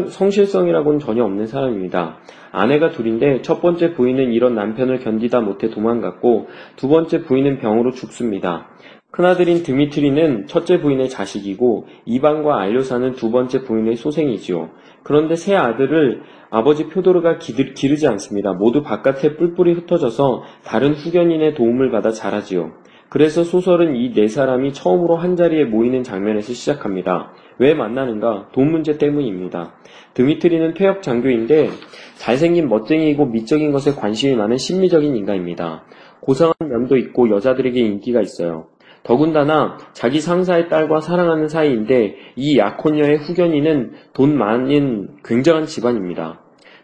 [0.09, 2.19] 성실성이라고는 전혀 없는 사람입니다.
[2.53, 8.69] 아내가 둘인데 첫 번째 부인은 이런 남편을 견디다 못해 도망갔고 두 번째 부인은 병으로 죽습니다.
[9.11, 14.71] 큰아들인 드미트리는 첫째 부인의 자식이고 이방과 알료사는 두 번째 부인의 소생이지요.
[15.03, 18.53] 그런데 세 아들을 아버지 표도르가 기르 지 않습니다.
[18.53, 22.73] 모두 바깥에 뿔뿔이 흩어져서 다른 후견인의 도움을 받아 자라지요.
[23.09, 27.33] 그래서 소설은 이 네 사람이 처음으로 한자리에 모이는 장면에서 시작합니다.
[27.59, 28.49] 왜 만나는가?
[28.53, 29.75] 돈 문제 때문입니다.
[30.15, 31.71] 드미트리는 퇴역 장교인데
[32.15, 35.85] 잘생긴 멋쟁이이고 미적인 것에 관심이 많은 심리적인 인간입니다.
[36.21, 38.67] 고상한 면도 있고 여자들에게 인기가 있어요.
[39.03, 46.41] 더군다나 자기 상사의 딸과 사랑하는 사이인데 이 약혼녀의 후견인은 돈 많은 굉장한 집안입니다.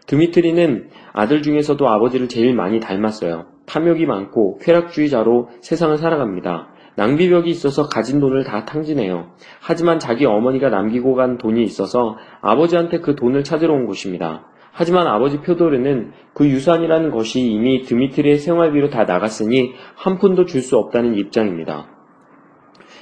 [0.07, 3.45] 드미트리는 아들 중에서도 아버지를 제일 많이 닮았어요.
[3.65, 6.69] 탐욕이 많고 쾌락주의자로 세상을 살아갑니다.
[6.95, 9.33] 낭비벽이 있어서 가진 돈을 다 탕진해요.
[9.59, 14.47] 하지만 자기 어머니가 남기고 간 돈이 있어서 아버지한테 그 돈을 찾으러 온 것입니다.
[14.71, 20.77] 하지만 아버지 표도르는 그 유산이라는 것이 이미 드미트리의 생활비로 다 나갔으니 한 푼도 줄 수
[20.77, 21.96] 없다는 입장입니다.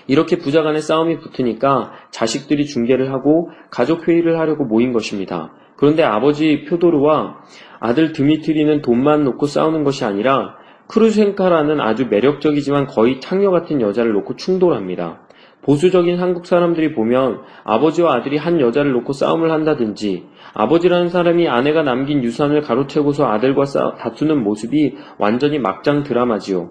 [0.08, 5.54] 이렇게 부자 간의 싸움이 붙으니까 자식들이 중계를 하고 가족 회의를 하려고 모인 것입니다.
[5.78, 7.38] 그런데 아버지 표도르와
[7.80, 10.56] 아들 드미트리는 돈만 놓고 싸우는 것이 아니라
[10.88, 15.22] 크루센카라는 아주 매력적이지만 거의 창녀 같은 여자를 놓고 충돌합니다.
[15.64, 22.24] 보수적인 한국 사람들이 보면 아버지와 아들이 한 여자를 놓고 싸움을 한다든지 아버지라는 사람이 아내가 남긴
[22.24, 26.70] 유산을 가로채고서 아들과 싸, 다투는 모습이 완전히 막장 드라마지요.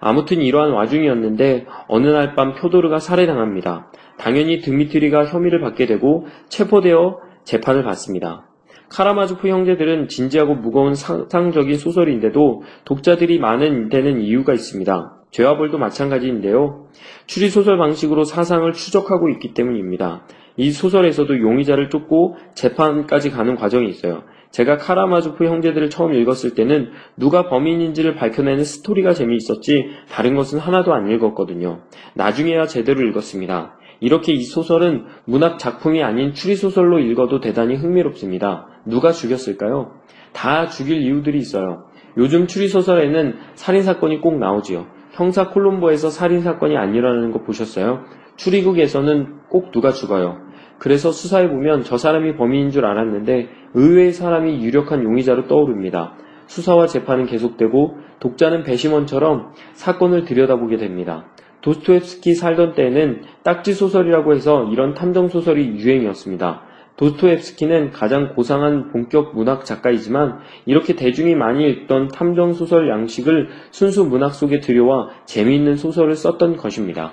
[0.00, 3.90] 아무튼 이러한 와중이었는데 어느 날 밤 표도르가 살해당합니다.
[4.18, 8.46] 당연히 드미트리가 혐의를 받게 되고 체포되어 재판을 받습니다.
[8.90, 15.16] 카라마조프 형제들은 진지하고 무거운 상상적인 소설인데도 독자들이 많은 데는 이유가 있습니다.
[15.30, 16.86] 죄와 벌도 마찬가지인데요.
[17.26, 20.26] 추리소설 방식으로 사상을 추적하고 있기 때문입니다.
[20.56, 24.24] 이 소설에서도 용의자를 쫓고 재판까지 가는 과정이 있어요.
[24.50, 31.10] 제가 카라마조프 형제들을 처음 읽었을 때는 누가 범인인지를 밝혀내는 스토리가 재미있었지 다른 것은 하나도 안
[31.10, 31.80] 읽었거든요.
[32.14, 33.76] 나중에야 제대로 읽었습니다.
[34.00, 38.66] 이렇게 이 소설은 문학 작품이 아닌 추리소설로 읽어도 대단히 흥미롭습니다.
[38.86, 39.92] 누가 죽였을까요?
[40.32, 41.84] 다 죽일 이유들이 있어요.
[42.16, 44.86] 요즘 추리소설에는 살인사건이 꼭 나오지요.
[45.12, 48.04] 형사 콜롬보에서 살인사건이 안 일어나는 거 보셨어요?
[48.36, 50.38] 추리국에서는 꼭 누가 죽어요.
[50.80, 56.14] 그래서 수사해보면 저 사람이 범인인 줄 알았는데 의외의 사람이 유력한 용의자로 떠오릅니다.
[56.46, 61.26] 수사와 재판은 계속되고 독자는 배심원처럼 사건을 들여다보게 됩니다.
[61.60, 66.62] 도스토옙스키 살던 때에는 딱지 소설이라고 해서 이런 탐정 소설이 유행이었습니다.
[66.96, 74.34] 도스토옙스키는 가장 고상한 본격 문학 작가이지만 이렇게 대중이 많이 읽던 탐정 소설 양식을 순수 문학
[74.34, 77.12] 속에 들여와 재미있는 소설을 썼던 것입니다.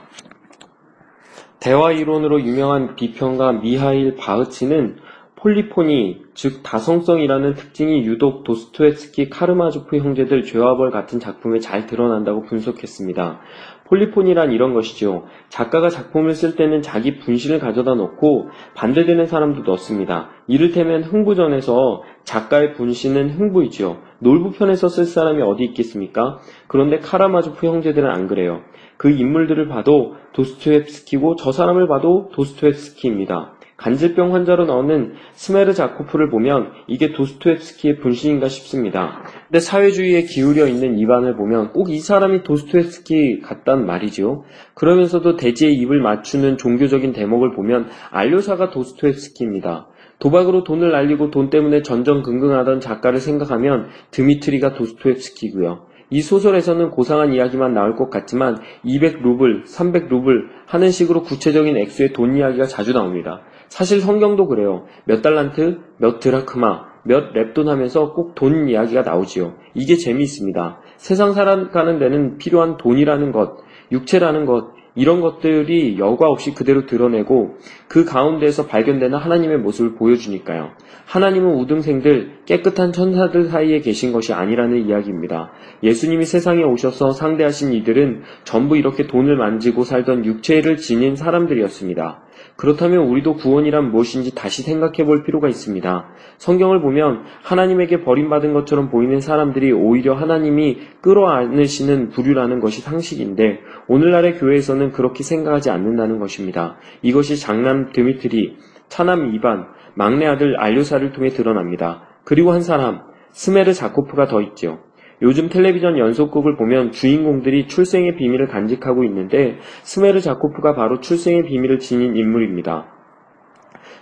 [1.59, 4.97] 대화 이론으로 유명한 비평가 미하일 바흐치는
[5.37, 13.39] 폴리포니, 즉 다성성이라는 특징이 유독 도스토옙스키 카라마조프 형제들 죄와 벌 같은 작품에 잘 드러난다고 분석했습니다.
[13.87, 15.25] 폴리포니란 이런 것이죠.
[15.49, 20.29] 작가가 작품을 쓸 때는 자기 분신을 가져다 놓고 반대되는 사람도 넣습니다.
[20.47, 23.97] 이를테면 흥부전에서 작가의 분신은 흥부이지요.
[24.19, 26.39] 놀부 편에서 쓸 사람이 어디 있겠습니까?
[26.67, 28.61] 그런데 카라마조프 형제들은 안 그래요.
[28.97, 33.56] 그 인물들을 봐도 도스토옙스키고 저 사람을 봐도 도스토옙스키입니다.
[33.77, 39.23] 간질병 환자로 나오는 스메르자코프를 보면 이게 도스토옙스키의 분신인가 싶습니다.
[39.47, 44.43] 근데 사회주의에 기울어 있는 이반을 보면 꼭 이 사람이 도스토옙스키 같단 말이죠.
[44.73, 49.87] 그러면서도 대지의 입을 맞추는 종교적인 대목을 보면 알료사가 도스토옙스키입니다.
[50.19, 55.85] 도박으로 돈을 날리고 돈 때문에 전전긍긍하던 작가를 생각하면 드미트리가 도스토옙스키고요.
[56.09, 62.65] 이 소설에서는 고상한 이야기만 나올 것 같지만 200루블, 300루블 하는 식으로 구체적인 액수의 돈 이야기가
[62.65, 63.41] 자주 나옵니다.
[63.69, 64.85] 사실 성경도 그래요.
[65.05, 69.55] 몇 달란트, 몇 드라크마, 몇 랩돈 하면서 꼭 돈 이야기가 나오지요.
[69.73, 70.79] 이게 재미있습니다.
[70.97, 73.57] 세상 살아가는 데는 필요한 돈이라는 것,
[73.91, 80.71] 육체라는 것, 이런 것들이 여과 없이 그대로 드러내고 그 가운데에서 발견되는 하나님의 모습을 보여주니까요.
[81.05, 85.51] 하나님은 우등생들, 깨끗한 천사들 사이에 계신 것이 아니라는 이야기입니다.
[85.83, 92.23] 예수님이 세상에 오셔서 상대하신 이들은 전부 이렇게 돈을 만지고 살던 육체를 지닌 사람들이었습니다.
[92.57, 96.09] 그렇다면 우리도 구원이란 무엇인지 다시 생각해 볼 필요가 있습니다.
[96.37, 104.91] 성경을 보면 하나님에게 버림받은 것처럼 보이는 사람들이 오히려 하나님이 끌어안으시는 부류라는 것이 상식인데 오늘날의 교회에서는
[104.91, 106.77] 그렇게 생각하지 않는다는 것입니다.
[107.03, 108.57] 이것이 장남 드미트리,
[108.89, 112.07] 차남 이반, 막내 아들 알료샤를 통해 드러납니다.
[112.23, 114.79] 그리고 한 사람, 스메르자코프가 더 있죠.
[115.21, 122.85] 요즘 텔레비전 연속극을 보면 주인공들이 출생의 비밀을 간직하고 있는데 스메르자코프가 바로 출생의 비밀을 지닌 인물입니다.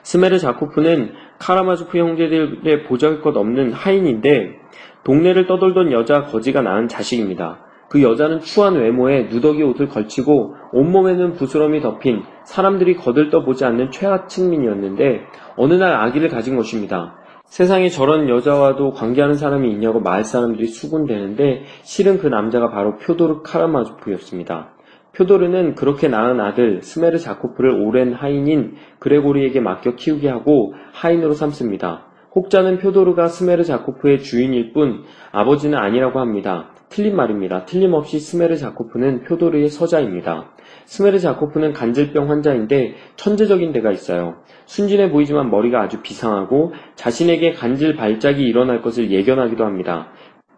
[0.03, 4.59] 스메르자코프는 카라마조프 형제들의 보잘것 없는 하인인데
[5.03, 7.59] 동네를 떠돌던 여자 거지가 낳은 자식입니다.
[7.89, 15.21] 그 여자는 추한 외모에 누더기 옷을 걸치고 온몸에는 부스럼이 덮인 사람들이 거들떠보지 않는 최하층민이었는데
[15.55, 17.15] 어느 날 아기를 가진 것입니다.
[17.45, 24.73] 세상에 저런 여자와도 관계하는 사람이 있냐고 마을 사람들이 수군대는데 실은 그 남자가 바로 표도르 카라마조프였습니다.
[25.15, 32.07] 표도르는 그렇게 낳은 아들 스메르 자코프를 오랜 하인인 그레고리에게 맡겨 키우게 하고 하인으로 삼습니다.
[32.35, 36.71] 혹자는 표도르가 스메르자코프의 주인일 뿐 아버지는 아니라고 합니다.
[36.89, 37.63] 틀린 말입니다.
[37.63, 40.54] 틀림없이 스메르자코프는 표도르의 서자입니다.
[40.85, 44.35] 스메르자코프는 간질병 환자인데 천재적인 데가 있어요.
[44.65, 50.07] 순진해 보이지만 머리가 아주 비상하고 자신에게 간질 발작이 일어날 것을 예견하기도 합니다.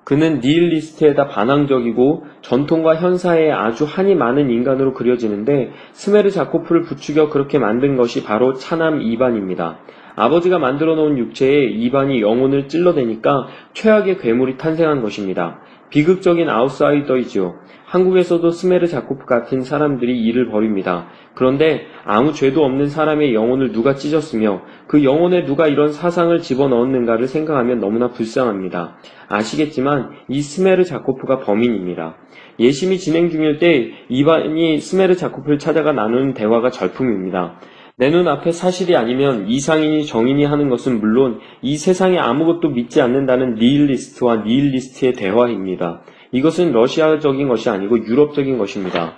[0.03, 8.23] 그는 니힐리스트에다 반항적이고 전통과 현사에 아주 한이 많은 인간으로 그려지는데 스메르자코프를 부추겨 그렇게 만든 것이
[8.23, 9.79] 바로 차남 이반입니다.
[10.15, 15.59] 아버지가 만들어 놓은 육체에 이반이 영혼을 찔러대니까 최악의 괴물이 탄생한 것입니다.
[15.89, 17.55] 비극적인 아웃사이더이지요.
[17.87, 21.07] 한국에서도 스메르 자코프 같은 사람들이 일을 벌입니다.
[21.33, 27.79] 그런데 아무 죄도 없는 사람의 영혼을 누가 찢었으며 그 영혼에 누가 이런 사상을 집어넣었는가를 생각하면
[27.79, 28.97] 너무나 불쌍합니다.
[29.29, 32.17] 아시겠지만 이 스메르 자코프가 범인입니다.
[32.59, 37.61] 예심이 진행 중일 때 이반이 스메르 자코프를 찾아가 나누는 대화가 절품입니다.
[37.95, 44.43] 내 눈앞에 사실이 아니면 이상인이 정인이 하는 것은 물론 이 세상에 아무것도 믿지 않는다는 니일리스트와
[44.43, 46.01] 니일리스트의 대화입니다.
[46.31, 49.15] 이것은 러시아적인 것이 아니고 유럽적인 것입니다.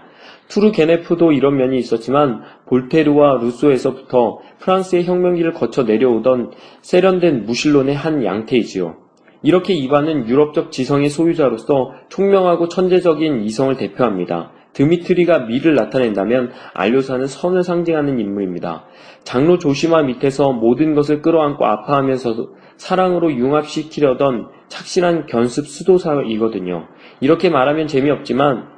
[0.50, 8.96] 투르게네프도 이런 면이 있었지만 볼테르와 루소에서부터 프랑스의 혁명기를 거쳐 내려오던 세련된 무신론의 한 양태이지요.
[9.42, 14.52] 이렇게 이반은 유럽적 지성의 소유자로서 총명하고 천재적인 이성을 대표합니다.
[14.74, 18.86] 드미트리가 미를 나타낸다면 알료사는 선을 상징하는 인물입니다.
[19.24, 26.88] 장로 조시마 밑에서 모든 것을 끌어안고 아파하면서 사랑으로 융합시키려던 착실한 견습 수도사이거든요.
[27.20, 28.70] 이렇게 말하면 재미없지만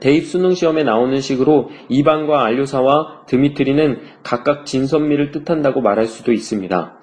[0.00, 6.99] 대입 수능 시험에 나오는 식으로 이반과 알료사와 드미트리는 각각 진선미를 뜻한다고 말할 수도 있습니다.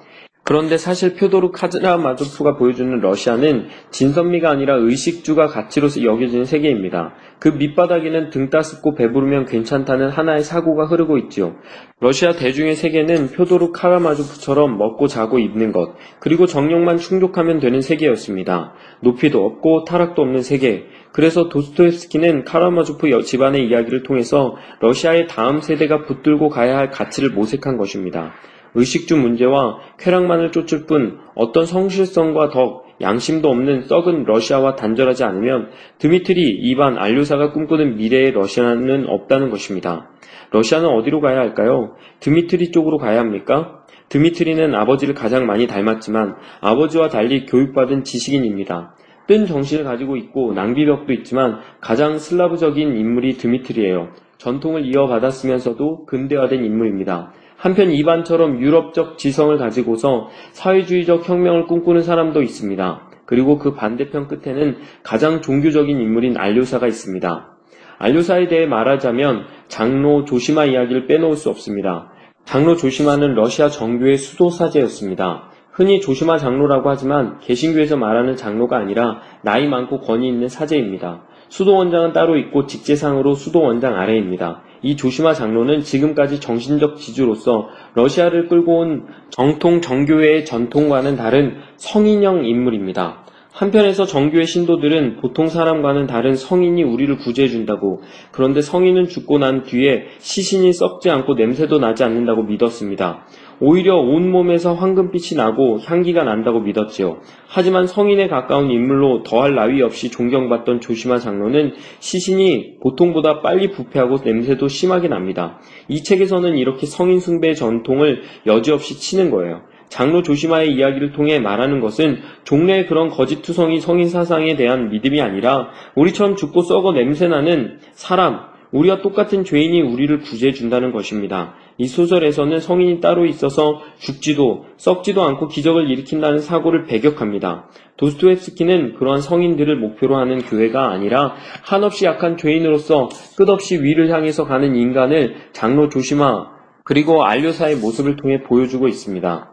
[0.48, 7.16] 그런데 사실 표도르 카즈라마조프가 보여주는 러시아는 진선미가 아니라 의식주가 가치로 여겨지는 세계입니다.
[7.38, 11.58] 그 밑바닥에는 등 따숩고 배부르면 괜찮다는 하나의 사고가 흐르고 있지요.
[12.00, 18.74] 러시아 대중의 세계는 표도르 카라마조프처럼 먹고 자고 입는 것, 그리고 정력만 충족하면 되는 세계였습니다.
[19.02, 20.86] 높이도 없고 타락도 없는 세계.
[21.12, 28.32] 그래서 도스토옙스키는 카라마조프 집안의 이야기를 통해서 러시아의 다음 세대가 붙들고 가야 할 가치를 모색한 것입니다.
[28.76, 36.50] 의식주 문제와 쾌락만을 쫓을 뿐 어떤 성실성과 덕, 양심도 없는 썩은 러시아와 단절하지 않으면 드미트리,
[36.62, 40.10] 이반, 알류사가 꿈꾸는 미래의 러시아는 없다는 것입니다.
[40.52, 41.96] 러시아는 어디로 가야 할까요?
[42.20, 43.84] 드미트리 쪽으로 가야 합니까?
[44.10, 48.96] 드미트리는 아버지를 가장 많이 닮았지만 아버지와 달리 교육받은 지식인입니다.
[49.28, 54.10] 뜬 정신을 가지고 있고 낭비벽도 있지만 가장 슬라브적인 인물이 드미트리예요.
[54.38, 57.34] 전통을 이어받았으면서도 근대화된 인물입니다.
[57.58, 63.02] 한편 이반처럼 유럽적 지성을 가지고서 사회주의적 혁명을 꿈꾸는 사람도 있습니다.
[63.26, 67.58] 그리고 그 반대편 끝에는 가장 종교적인 인물인 알료사가 있습니다.
[68.00, 72.12] 알료사에 대해 말하자면 장로 조시마 이야기를 빼놓을 수 없습니다.
[72.46, 75.50] 장로 조시마는 러시아 정교의 수도사제였습니다.
[75.72, 81.24] 흔히 조시마 장로라고 하지만 개신교에서 말하는 장로가 아니라 나이 많고 권위 있는 사제입니다.
[81.50, 84.64] 수도원장은 따로 있고 직제상으로 수도원장 아래입니다.
[84.82, 93.24] 이 조시마 장로는 지금까지 정신적 지주로서 러시아를 끌고 온 정통 정교회의 전통과는 다른 성인형 인물입니다.
[93.58, 100.74] 한편에서 정교회 신도들은 보통 사람과는 다른 성인이 우리를 구제해준다고 그런데 성인은 죽고 난 뒤에 시신이
[100.74, 103.26] 썩지 않고 냄새도 나지 않는다고 믿었습니다.
[103.60, 107.20] 오히려 온몸에서 황금빛이 나고 향기가 난다고 믿었지요.
[107.48, 114.68] 하지만 성인에 가까운 인물로 더할 나위 없이 존경받던 조시마 장로는 시신이 보통보다 빨리 부패하고 냄새도
[114.68, 115.60] 심하게 납니다.
[115.88, 119.62] 이 책에서는 이렇게 성인 숭배 전통을 여지없이 치는 거예요.
[119.90, 126.36] 장로 조시마의 이야기를 통해 말하는 것은 종래의 그런 거짓투성이 성인 사상에 대한 믿음이 아니라 우리처럼
[126.36, 131.56] 죽고 썩어 냄새나는 사람, 우리와 똑같은 죄인이 우리를 구제해 준다는 것입니다.
[131.78, 137.70] 이 소설에서는 성인이 따로 있어서 죽지도 썩지도 않고 기적을 일으킨다는 사고를 배격합니다.
[137.98, 145.36] 도스토옙스키는 그러한 성인들을 목표로 하는 교회가 아니라 한없이 약한 죄인으로서 끝없이 위를 향해서 가는 인간을
[145.54, 149.52] 장로 조시마 그리고 안료사의 모습을 통해 보여주고 있습니다.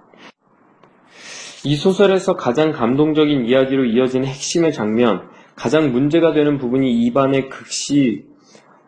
[1.66, 5.22] 이 소설에서 가장 감동적인 이야기로 이어진 핵심의 장면,
[5.56, 8.26] 가장 문제가 되는 부분이 이반의 극시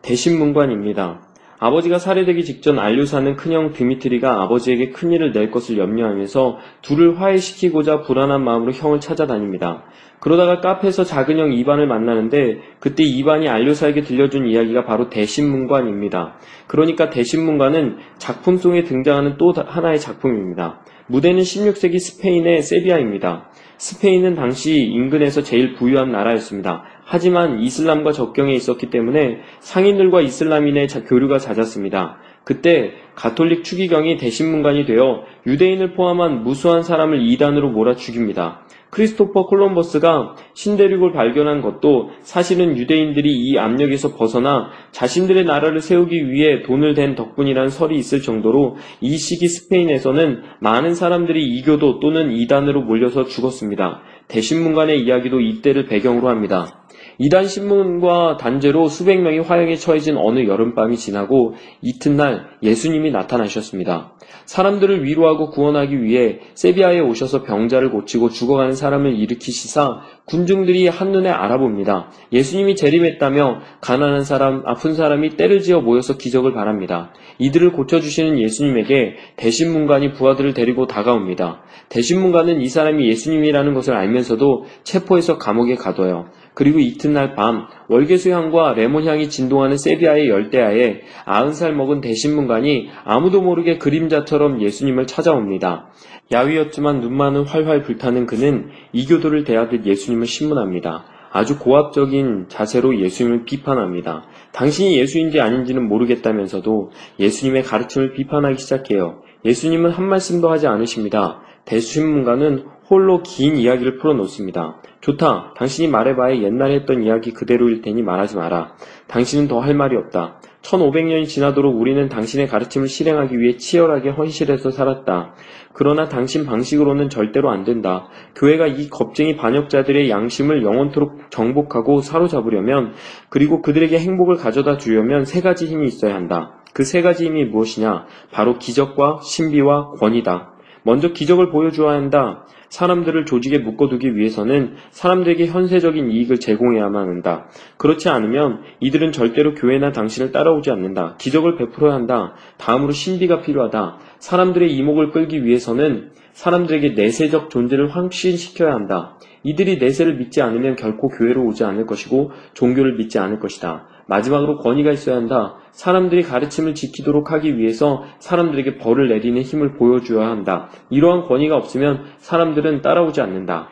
[0.07, 1.27] 대신문관입니다.
[1.59, 8.71] 아버지가 살해되기 직전 안류사는 큰형 드미트리가 아버지에게 큰일을 낼 것을 염려하면서 둘을 화해시키고자 불안한 마음으로
[8.71, 9.83] 형을 찾아다닙니다.
[10.19, 16.35] 그러다가 카페에서 작은 형 이반을 만나는데 그때 이반이 안류사에게 들려준 이야기가 바로 대신문관입니다.
[16.67, 20.81] 그러니까 대신문관은 작품 속에 등장하는 또 하나의 작품입니다.
[21.07, 23.49] 무대는 16세기 스페인의 세비야입니다.
[23.77, 26.83] 스페인은 당시 인근에서 제일 부유한 나라였습니다.
[27.09, 32.17] 하지만 이슬람과 적경에 있었기 때문에 상인들과 이슬람인의 교류가 잦았습니다.
[32.43, 38.61] 그때 가톨릭 추기경이 대신문관이 되어 유대인을 포함한 무수한 사람을 이단으로 몰아 죽입니다.
[38.89, 46.93] 크리스토퍼 콜럼버스가 신대륙을 발견한 것도 사실은 유대인들이 이 압력에서 벗어나 자신들의 나라를 세우기 위해 돈을
[46.93, 54.01] 댄 덕분이라는 설이 있을 정도로 이 시기 스페인에서는 많은 사람들이 이교도 또는 이단으로 몰려서 죽었습니다.
[54.27, 56.86] 대신문관의 이야기도 이때를 배경으로 합니다.
[57.19, 64.13] 이단 신문과 단죄로 수백 명이 화형에 처해진 어느 여름밤이 지나고 이튿날 예수님이 나타나셨습니다.
[64.45, 72.09] 사람들을 위로하고 구원하기 위해 세비야에 오셔서 병자를 고치고 죽어가는 사람을 일으키시사 군중들이 한눈에 알아봅니다.
[72.31, 77.13] 예수님이 재림했다며 가난한 사람, 아픈 사람이 때를 지어 모여서 기적을 바랍니다.
[77.39, 81.61] 이들을 고쳐주시는 예수님에게 대신문관이 부하들을 데리고 다가옵니다.
[81.89, 86.29] 대신문관은 이 사람이 예수님이라는 것을 알면서도 체포해서 감옥에 가둬요.
[86.57, 94.59] 그리고 이튿날 밤 월계수향과 레몬향이 진동하는 세비야의 열대야에 아흔 살 먹은 대신문관이 아무도 모르게 그림자처럼
[94.63, 95.91] 예수님을 찾아옵니다.
[96.31, 101.05] 야위였지만 눈만은 활활 불타는 그는 이교도를 대하듯 예수님을 신문합니다.
[101.31, 104.23] 아주 고압적인 자세로 예수님을 비판합니다.
[104.53, 106.89] 당신이 예수인지 아닌지는 모르겠다면서도
[107.19, 109.21] 예수님의 가르침을 비판하기 시작해요.
[109.45, 111.41] 예수님은 한 말씀도 하지 않으십니다.
[111.67, 114.77] 대신문관은 홀로 긴 이야기를 풀어놓습니다.
[115.01, 115.53] 좋다.
[115.57, 118.73] 당신이 말해봐야 옛날에 했던 이야기 그대로일 테니 말하지 마라.
[119.07, 120.39] 당신은 더 할 말이 없다.
[120.61, 125.33] 1500년이 지나도록 우리는 당신의 가르침을 실행하기 위해 치열하게 헌실해서 살았다.
[125.73, 128.07] 그러나 당신 방식으로는 절대로 안 된다.
[128.35, 132.93] 교회가 이 겁쟁이 반역자들의 양심을 영원토록 정복하고 사로잡으려면
[133.29, 136.53] 그리고 그들에게 행복을 가져다 주려면 세 가지 힘이 있어야 한다.
[136.73, 138.05] 그 세 가지 힘이 무엇이냐?
[138.31, 140.53] 바로 기적과 신비와 권위다.
[140.87, 142.45] 먼저 기적을 보여주어야 한다.
[142.69, 147.49] 사람들을 조직에 묶어두기 위해서는 사람들에게 현세적인 이익을 제공해야만 한다.
[147.75, 151.15] 그렇지 않으면 이들은 절대로 교회나 당신을 따라오지 않는다.
[151.19, 152.35] 기적을 베풀어야 한다.
[152.57, 153.97] 다음으로 신비가 필요하다.
[154.19, 159.17] 사람들의 이목을 끌기 위해서는 사람들에게 내세적 존재를 확신시켜야 한다.
[159.43, 163.87] 이들이 내세를 믿지 않으면 결코 교회로 오지 않을 것이고 종교를 믿지 않을 것이다.
[164.07, 165.55] 마지막으로 권위가 있어야 한다.
[165.71, 170.69] 사람들이 가르침을 지키도록 하기 위해서 사람들에게 벌을 내리는 힘을 보여줘야 한다.
[170.89, 173.69] 이러한 권위가 없으면 사람들은 따라오지 않는다.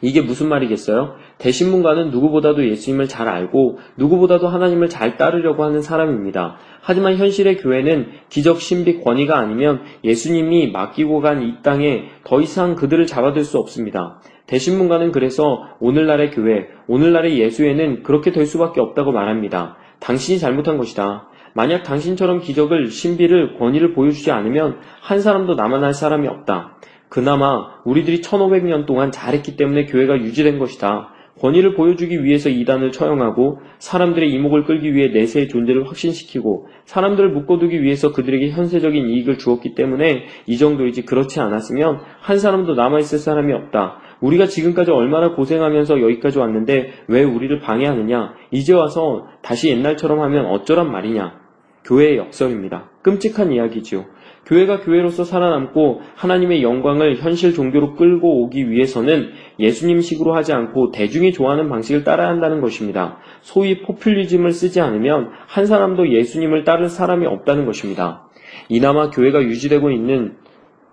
[0.00, 1.16] 이게 무슨 말이겠어요?
[1.38, 6.56] 대신문가는 누구보다도 예수님을 잘 알고 누구보다도 하나님을 잘 따르려고 하는 사람입니다.
[6.80, 13.06] 하지만 현실의 교회는 기적 신비 권위가 아니면 예수님이 맡기고 간 이 땅에 더 이상 그들을
[13.06, 14.20] 잡아둘 수 없습니다.
[14.48, 19.76] 대신문가는 그래서 오늘날의 교회, 오늘날의 예수에는 그렇게 될 수밖에 없다고 말합니다.
[20.00, 21.28] 당신이 잘못한 것이다.
[21.54, 26.78] 만약 당신처럼 기적을, 신비를, 권위를 보여주지 않으면 한 사람도 남아날 사람이 없다.
[27.08, 31.14] 그나마 우리들이 1500년 동안 잘했기 때문에 교회가 유지된 것이다.
[31.40, 38.12] 권위를 보여주기 위해서 이단을 처형하고 사람들의 이목을 끌기 위해 내세의 존재를 확신시키고 사람들을 묶어두기 위해서
[38.12, 44.00] 그들에게 현세적인 이익을 주었기 때문에 이 정도이지 그렇지 않았으면 한 사람도 남아있을 사람이 없다.
[44.20, 48.34] 우리가 지금까지 얼마나 고생하면서 여기까지 왔는데 왜 우리를 방해하느냐?
[48.50, 51.38] 이제 와서 다시 옛날처럼 하면 어쩌란 말이냐?
[51.84, 52.90] 교회의 역설입니다.
[53.02, 54.04] 끔찍한 이야기지요.
[54.44, 61.68] 교회가 교회로서 살아남고 하나님의 영광을 현실 종교로 끌고 오기 위해서는 예수님식으로 하지 않고 대중이 좋아하는
[61.68, 63.18] 방식을 따라야 한다는 것입니다.
[63.42, 68.28] 소위 포퓰리즘을 쓰지 않으면 한 사람도 예수님을 따를 사람이 없다는 것입니다.
[68.70, 70.36] 이나마 교회가 유지되고 있는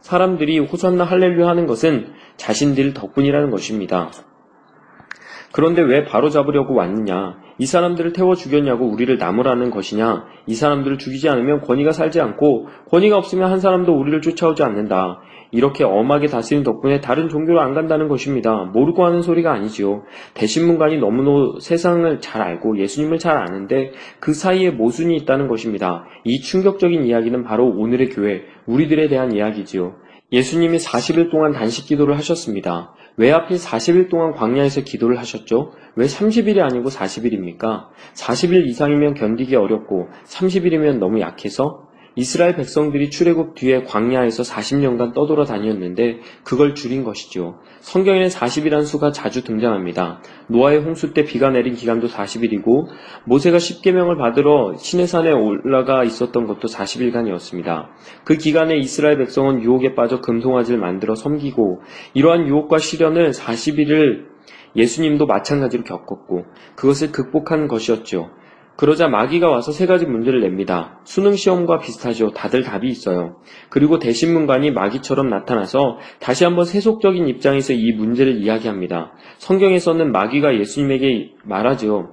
[0.02, 2.08] 사람들이 호산나 할렐루야 하는 것은
[2.38, 4.12] 자신들 덕분이라는 것입니다.
[5.52, 7.38] 그런데 왜 바로 잡으려고 왔느냐?
[7.58, 10.26] 이 사람들을 태워 죽였냐고 우리를 나무라는 것이냐?
[10.48, 15.22] 이 사람들을 죽이지 않으면 권위가 살지 않고 권위가 없으면 한 사람도 우리를 쫓아오지 않는다.
[15.52, 18.66] 이렇게 엄하게 다스린 덕분에 다른 종교로 안 간다는 것입니다.
[18.74, 20.04] 모르고 하는 소리가 아니지요.
[20.34, 26.04] 대신문관이 너무나 세상을 잘 알고 예수님을 잘 아는데 그 사이에 모순이 있다는 것입니다.
[26.26, 29.96] 이 충격적인 이야기는 바로 오늘의 교회, 우리들에 대한 이야기지요.
[30.32, 32.94] 예수님이 40일 동안 단식 기도를 하셨습니다.
[33.18, 35.72] 왜 하필 40일 동안 광야에서 기도를 하셨죠?
[35.96, 37.88] 왜 30일이 아니고 40일입니까?
[38.14, 41.85] 40일 이상이면 견디기 어렵고 30일이면 너무 약해서
[42.16, 47.59] 이스라엘 백성들이 출애굽 뒤에 광야에서 40년간 떠돌아 다녔는데 그걸 줄인 것이죠.
[47.82, 50.22] 성경에는 40이라는 수가 자주 등장합니다.
[50.47, 52.88] 노아의 홍수 때 비가 내린 기간도 40일이고
[53.26, 57.88] 모세가 10계명을 받으러 시내산에 올라가 있었던 것도 40일간이었습니다.
[58.24, 61.82] 그 기간에 이스라엘 백성은 유혹에 빠져 금송아지를 만들어 섬기고
[62.13, 64.36] 이러한 유혹과 시련을 40일을
[64.76, 66.45] 예수님도 마찬가지로 겪었고
[66.76, 68.30] 그것을 극복한 것이었죠.
[68.76, 71.00] 그러자 마귀가 와서 세 가지 문제를 냅니다.
[71.06, 72.32] 수능 시험과 비슷하죠.
[72.32, 73.38] 다들 답이 있어요.
[73.70, 79.14] 그리고 대신문관이 마귀처럼 나타나서 다시 한번 세속적인 입장에서 이 문제를 이야기합니다.
[79.38, 82.10] 성경에서는 마귀가 예수님에게 말하지요.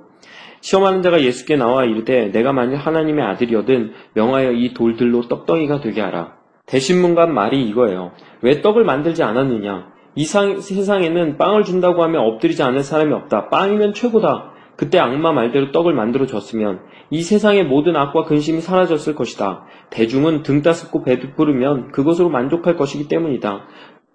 [0.60, 6.34] 시험하는 자가 예수께 나와 이르되 내가 만일 하나님의 아들이어든 명하여 이 돌들로 떡덩이가 되게 하라.
[6.66, 8.12] 대신문관 말이 이거예요.
[8.42, 9.90] 왜 떡을 만들지 않았느냐?
[10.14, 13.48] 이 세상에는 빵을 준다고 하면 엎드리지 않을 사람이 없다.
[13.48, 14.51] 빵이면 최고다.
[14.82, 19.64] 그때 악마 말대로 떡을 만들어 줬으면 이 세상의 모든 악과 근심이 사라졌을 것이다.
[19.90, 23.68] 대중은 등 따숩고 배부르면 그것으로 만족할 것이기 때문이다.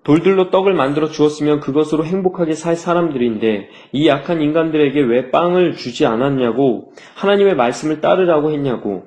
[0.04, 6.92] 돌들로 떡을 만들어 주었으면 그것으로 행복하게 살 사람들인데 이 약한 인간들에게 왜 빵을 주지 않았냐고
[7.16, 9.06] 하나님의 말씀을 따르라고 했냐고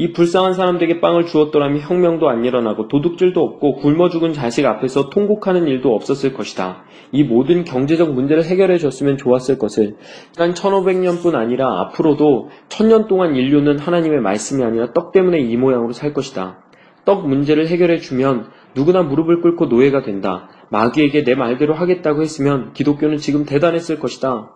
[0.00, 5.68] 이 불쌍한 사람들에게 빵을 주었더라면 혁명도 안 일어나고 도둑질도 없고 굶어 죽은 자식 앞에서 통곡하는
[5.68, 6.84] 일도 없었을 것이다.
[7.12, 9.96] 이 모든 경제적 문제를 해결해 줬으면 좋았을 것을
[10.38, 16.14] 단 1500년뿐 아니라 앞으로도 천년 동안 인류는 하나님의 말씀이 아니라 떡 때문에 이 모양으로 살
[16.14, 16.64] 것이다.
[17.04, 20.48] 떡 문제를 해결해 주면 누구나 무릎을 꿇고 노예가 된다.
[20.70, 24.48] 마귀에게 내 말대로 하겠다고 했으면 기독교는 지금 대단했을 것이다.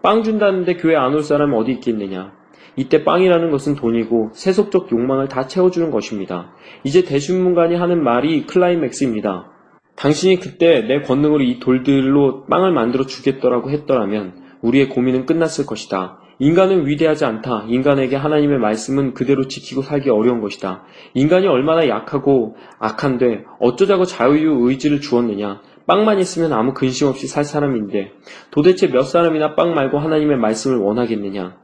[0.00, 2.39] 빵 준다는데 교회 안 올 사람 어디 있겠느냐.
[2.76, 6.52] 이때 빵이라는 것은 돈이고 세속적 욕망을 다 채워주는 것입니다.
[6.84, 9.50] 이제 대신문관이 하는 말이 클라이맥스입니다.
[9.96, 16.20] 당신이 그때 내 권능으로 이 돌들로 빵을 만들어 주겠더라고 했더라면 우리의 고민은 끝났을 것이다.
[16.38, 17.66] 인간은 위대하지 않다.
[17.68, 20.84] 인간에게 하나님의 말씀은 그대로 지키고 살기 어려운 것이다.
[21.12, 25.60] 인간이 얼마나 약하고 악한데 어쩌자고 자유 의지를 주었느냐.
[25.86, 28.12] 빵만 있으면 아무 근심 없이 살 사람인데
[28.50, 31.56] 도대체 몇 사람이나 빵 말고 하나님의 말씀을 원하겠느냐.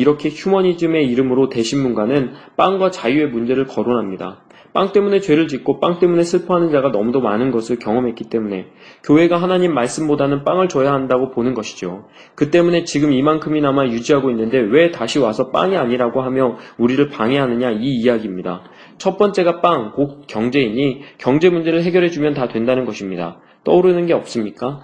[0.00, 4.44] 이렇게 휴머니즘의 이름으로 대신문가는 빵과 자유의 문제를 거론합니다.
[4.72, 8.68] 빵 때문에 죄를 짓고 빵 때문에 슬퍼하는 자가 너무도 많은 것을 경험했기 때문에
[9.02, 12.06] 교회가 하나님 말씀보다는 빵을 줘야 한다고 보는 것이죠.
[12.34, 17.96] 그 때문에 지금 이만큼이나마 유지하고 있는데 왜 다시 와서 빵이 아니라고 하며 우리를 방해하느냐 이
[17.96, 18.62] 이야기입니다.
[18.96, 23.40] 첫 번째가 빵, 곧 경제이니 경제 문제를 해결해주면 다 된다는 것입니다.
[23.64, 24.80] 떠오르는 게 없습니까?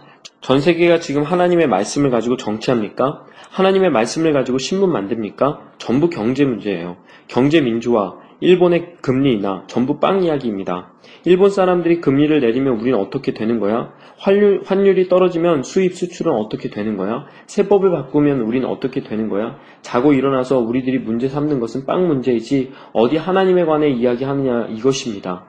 [0.46, 3.24] 전 세계가 지금 하나님의 말씀을 가지고 정치합니까?
[3.50, 5.72] 하나님의 말씀을 가지고 신문 만듭니까?
[5.78, 6.98] 전부 경제 문제예요.
[7.26, 10.92] 경제 민주화, 일본의 금리 인하, 전부 빵 이야기입니다.
[11.24, 13.92] 일본 사람들이 금리를 내리면 우리는 어떻게 되는 거야?
[14.18, 17.26] 환율, 환율이 떨어지면 수입 수출은 어떻게 되는 거야?
[17.48, 19.56] 세법을 바꾸면 우리는 어떻게 되는 거야?
[19.82, 25.46] 자고 일어나서 우리들이 문제 삼는 것은 빵 문제이지 어디 하나님에 관해 이야기하느냐 이것입니다.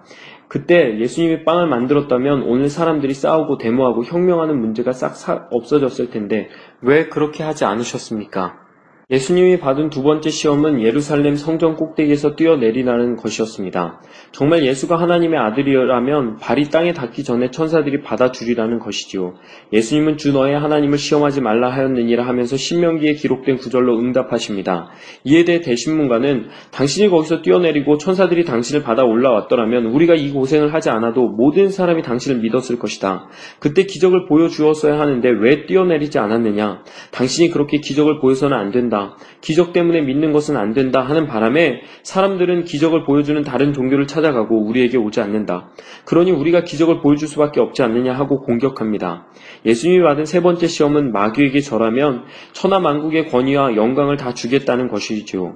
[0.47, 6.49] 그때 예수님이 빵을 만들었다면 오늘 사람들이 싸우고 데모하고 혁명하는 문제가 싹 없어졌을 텐데
[6.81, 8.66] 왜 그렇게 하지 않으셨습니까?
[9.09, 14.01] 예수님이 받은 두 번째 시험은 예루살렘 성전 꼭대기에서 뛰어내리라는 것이었습니다.
[14.33, 19.35] 정말 예수가 하나님의 아들이라면 발이 땅에 닿기 전에 천사들이 받아주리라는 것이지요.
[19.71, 24.89] 예수님은 주 너의 하나님을 시험하지 말라 하였느니라 하면서 신명기에 기록된 구절로 응답하십니다.
[25.23, 31.29] 이에 대해 대신문가는 당신이 거기서 뛰어내리고 천사들이 당신을 받아 올라왔더라면 우리가 이 고생을 하지 않아도
[31.29, 33.29] 모든 사람이 당신을 믿었을 것이다.
[33.59, 36.83] 그때 기적을 보여주었어야 하는데 왜 뛰어내리지 않았느냐?
[37.11, 38.96] 당신이 그렇게 기적을 보여서는 안 된다.
[38.97, 39.15] 된다.
[39.41, 44.97] 기적 때문에 믿는 것은 안 된다 하는 바람에 사람들은 기적을 보여주는 다른 종교를 찾아가고 우리에게
[44.97, 45.69] 오지 않는다.
[46.05, 49.27] 그러니 우리가 기적을 보여줄 수밖에 없지 않느냐 하고 공격합니다.
[49.65, 52.23] 예수님이 받은 세 번째 시험은 마귀에게 절하면
[52.53, 55.55] 천하 만국의 권위와 영광을 다 주겠다는 것이지요.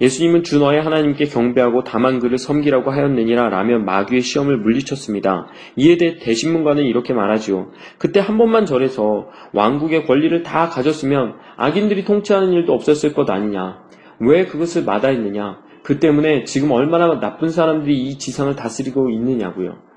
[0.00, 5.46] 예수님은 주 너의 하나님께 경배하고 다만 그를 섬기라고 하였느니라 라며 마귀의 시험을 물리쳤습니다.
[5.76, 7.70] 이에 대해 대신문가는 이렇게 말하지요.
[7.98, 13.82] 그때 한 번만 절해서 왕국의 권리를 다 가졌으면 악인들이 통치하는 일도 없었을 것 아니냐.
[14.20, 15.58] 왜 그것을 마다했느냐?
[15.82, 19.91] 그 때문에 지금 얼마나 나쁜 사람들이 이 지상을 다스리고 있느냐고요.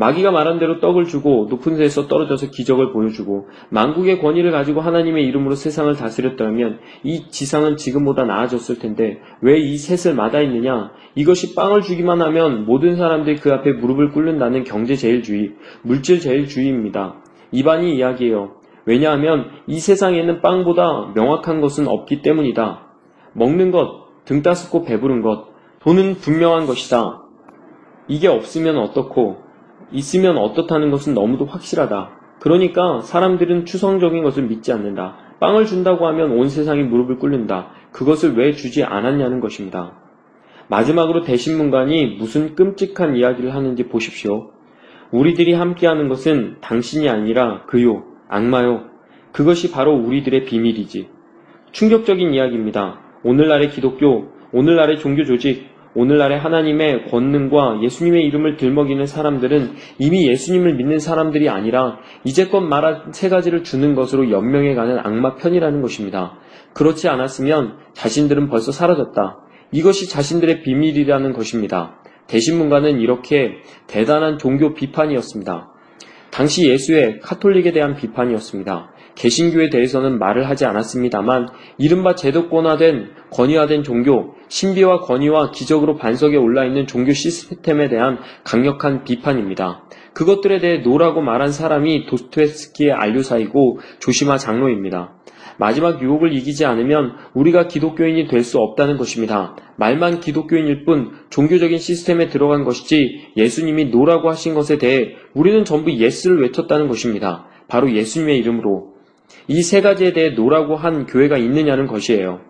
[0.00, 5.54] 마귀가 말한 대로 떡을 주고 높은 데에서 떨어져서 기적을 보여주고 만국의 권위를 가지고 하나님의 이름으로
[5.54, 10.90] 세상을 다스렸다면 이 지상은 지금보다 나아졌을 텐데 왜 이 셋을 마다 있느냐?
[11.14, 17.16] 이것이 빵을 주기만 하면 모든 사람들이 그 앞에 무릎을 꿇는다는 경제 제일주의, 물질 제일주의입니다.
[17.52, 18.52] 이반이 이야기예요.
[18.86, 22.86] 왜냐하면 이 세상에는 빵보다 명확한 것은 없기 때문이다.
[23.34, 25.48] 먹는 것, 등 따숩고 배부른 것,
[25.80, 27.22] 돈은 분명한 것이다.
[28.08, 29.49] 이게 없으면 어떻고,
[29.92, 32.10] 있으면 어떻다는 것은 너무도 확실하다.
[32.40, 35.16] 그러니까 사람들은 추성적인 것을 믿지 않는다.
[35.40, 37.68] 빵을 준다고 하면 온 세상이 무릎을 꿇는다.
[37.92, 39.92] 그것을 왜 주지 않았냐는 것입니다.
[40.68, 44.50] 마지막으로 대신문관이 무슨 끔찍한 이야기를 하는지 보십시오.
[45.10, 48.84] 우리들이 함께하는 것은 당신이 아니라 그요, 악마요.
[49.32, 51.08] 그것이 바로 우리들의 비밀이지.
[51.72, 53.00] 충격적인 이야기입니다.
[53.24, 60.98] 오늘날의 기독교, 오늘날의 종교 조직, 오늘날의 하나님의 권능과 예수님의 이름을 들먹이는 사람들은 이미 예수님을 믿는
[61.00, 66.38] 사람들이 아니라 이제껏 말한 세 가지를 주는 것으로 연명해가는 악마 편이라는 것입니다.
[66.74, 69.38] 그렇지 않았으면 자신들은 벌써 사라졌다.
[69.72, 72.00] 이것이 자신들의 비밀이라는 것입니다.
[72.28, 73.56] 대심문관은 이렇게
[73.88, 75.72] 대단한 종교 비판이었습니다.
[76.30, 78.92] 당시 예수의 카톨릭에 대한 비판이었습니다.
[79.20, 86.86] 개신교에 대해서는 말을 하지 않았습니다만 이른바 제도권화된 권위화된 종교, 신비와 권위와 기적으로 반석에 올라 있는
[86.86, 89.84] 종교 시스템에 대한 강력한 비판입니다.
[90.14, 95.16] 그것들에 대해 no라고 말한 사람이 도스토옙스키의 알료샤이고 조시마 장로입니다.
[95.58, 99.54] 마지막 유혹을 이기지 않으면 우리가 기독교인이 될 수 없다는 것입니다.
[99.76, 106.40] 말만 기독교인일 뿐 종교적인 시스템에 들어간 것이지 예수님이 no라고 하신 것에 대해 우리는 전부 yes를
[106.40, 107.46] 외쳤다는 것입니다.
[107.68, 108.89] 바로 예수님의 이름으로
[109.48, 112.40] 이 세 가지에 대해 no라고 한 교회가 있느냐는 것이에요.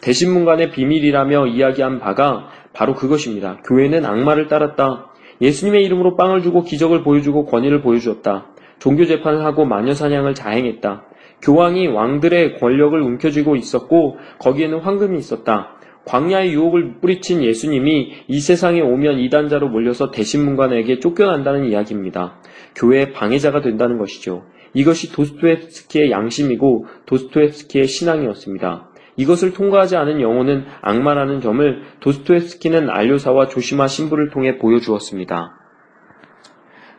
[0.00, 3.58] 대심문관의 비밀이라며 이야기한 바가 바로 그것입니다.
[3.66, 5.12] 교회는 악마를 따랐다.
[5.40, 8.46] 예수님의 이름으로 빵을 주고 기적을 보여주고 권위를 보여주었다.
[8.78, 11.04] 종교 재판을 하고 마녀 사냥을 자행했다.
[11.42, 15.76] 교황이 왕들의 권력을 움켜쥐고 있었고 거기에는 황금이 있었다.
[16.06, 22.40] 광야의 유혹을 뿌리친 예수님이 이 세상에 오면 이단자로 몰려서 대심문관에게 쫓겨난다는 이야기입니다.
[22.74, 24.44] 교회의 방해자가 된다는 것이죠.
[24.74, 28.88] 이것이 도스토옙스키의 양심이고 도스토옙스키의 신앙이었습니다.
[29.16, 35.56] 이것을 통과하지 않은 영혼은 악마라는 점을 도스토옙스키는 안료사와 조시마 신부를 통해 보여주었습니다.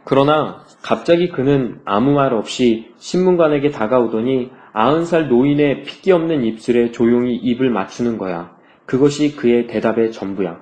[0.03, 7.35] 그러나 갑자기 그는 아무 말 없이 신문관에게 다가오더니 아흔 살 노인의 핏기 없는 입술에 조용히
[7.35, 8.55] 입을 맞추는 거야.
[8.85, 10.61] 그것이 그의 대답의 전부야.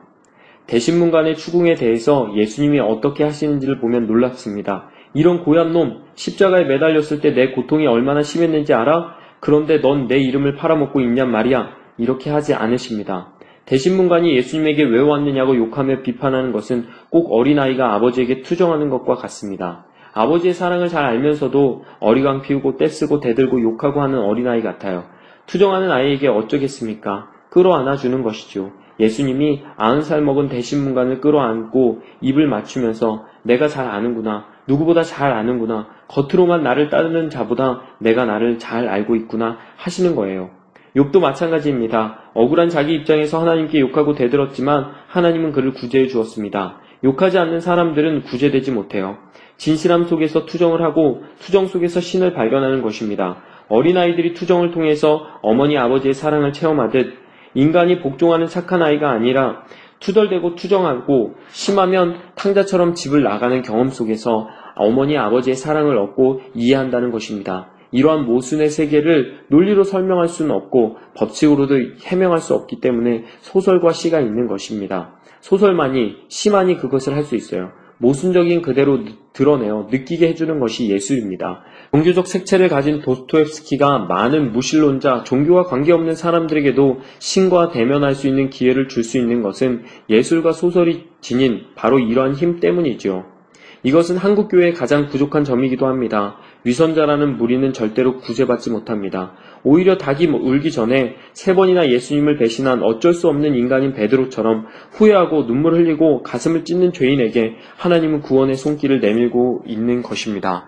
[0.68, 4.89] 대신문관의 추궁에 대해서 예수님이 어떻게 하시는지를 보면 놀랍습니다.
[5.14, 9.15] 이런 고얀 놈, 십자가에 매달렸을 때 내 고통이 얼마나 심했는지 알아?
[9.39, 11.70] 그런데 넌 내 이름을 팔아먹고 있냔 말이야.
[11.97, 13.32] 이렇게 하지 않으십니다.
[13.65, 19.86] 대신문관이 예수님에게 왜 왔느냐고 욕하며 비판하는 것은 꼭 어린아이가 아버지에게 투정하는 것과 같습니다.
[20.13, 25.05] 아버지의 사랑을 잘 알면서도 어리광 피우고 떼쓰고 대들고 욕하고 하는 어린아이 같아요.
[25.45, 27.30] 투정하는 아이에게 어쩌겠습니까?
[27.49, 28.72] 끌어안아 주는 것이죠.
[28.99, 34.47] 예수님이 아흔 살 먹은 대신문관을 끌어안고 입을 맞추면서 내가 잘 아는구나.
[34.70, 35.88] 누구보다 잘 아는구나.
[36.07, 40.51] 겉으로만 나를 따르는 자보다 내가 나를 잘 알고 있구나 하시는 거예요.
[40.95, 42.32] 욕도 마찬가지입니다.
[42.34, 46.78] 억울한 자기 입장에서 하나님께 욕하고 대들었지만 하나님은 그를 구제해 주었습니다.
[47.03, 49.17] 욕하지 않는 사람들은 구제되지 못해요.
[49.57, 53.38] 진실함 속에서 투정을 하고 투정 속에서 신을 발견하는 것입니다.
[53.70, 57.13] 어린아이들이 투정을 통해서 어머니 아버지의 사랑을 체험하듯
[57.55, 59.63] 인간이 복종하는 착한 아이가 아니라
[59.99, 64.47] 투덜대고 투정하고 심하면 탕자처럼 집을 나가는 경험 속에서
[64.80, 67.69] 어머니 아버지의 사랑을 얻고 이해한다는 것입니다.
[67.91, 74.47] 이러한 모순의 세계를 논리로 설명할 수는 없고 법칙으로도 해명할 수 없기 때문에 소설과 시가 있는
[74.47, 75.19] 것입니다.
[75.41, 77.71] 소설만이 시만이 그것을 할 수 있어요.
[78.01, 78.99] 모순적인 그대로
[79.34, 81.63] 드러내어 느끼게 해주는 것이 예술입니다.
[81.91, 89.03] 종교적 색채를 가진 도스토옙스키가 많은 무신론자, 종교와 관계없는 사람들에게도 신과 대면할 수 있는 기회를 줄
[89.03, 93.38] 수 있는 것은 예술과 소설이 지닌 바로 이러한 힘 때문이지요.
[93.84, 96.38] 이것은 한국교회의 가장 부족한 점이기도 합니다.
[96.65, 99.34] 위선자라는 무리는 절대로 구제받지 못합니다.
[99.63, 105.75] 오히려 닭이 울기 전에 세 번이나 예수님을 배신한 어쩔 수 없는 인간인 베드로처럼 후회하고 눈물
[105.75, 110.65] 흘리고 가슴을 찢는 죄인에게 하나님은 구원의 손길을 내밀고 있는 것입니다.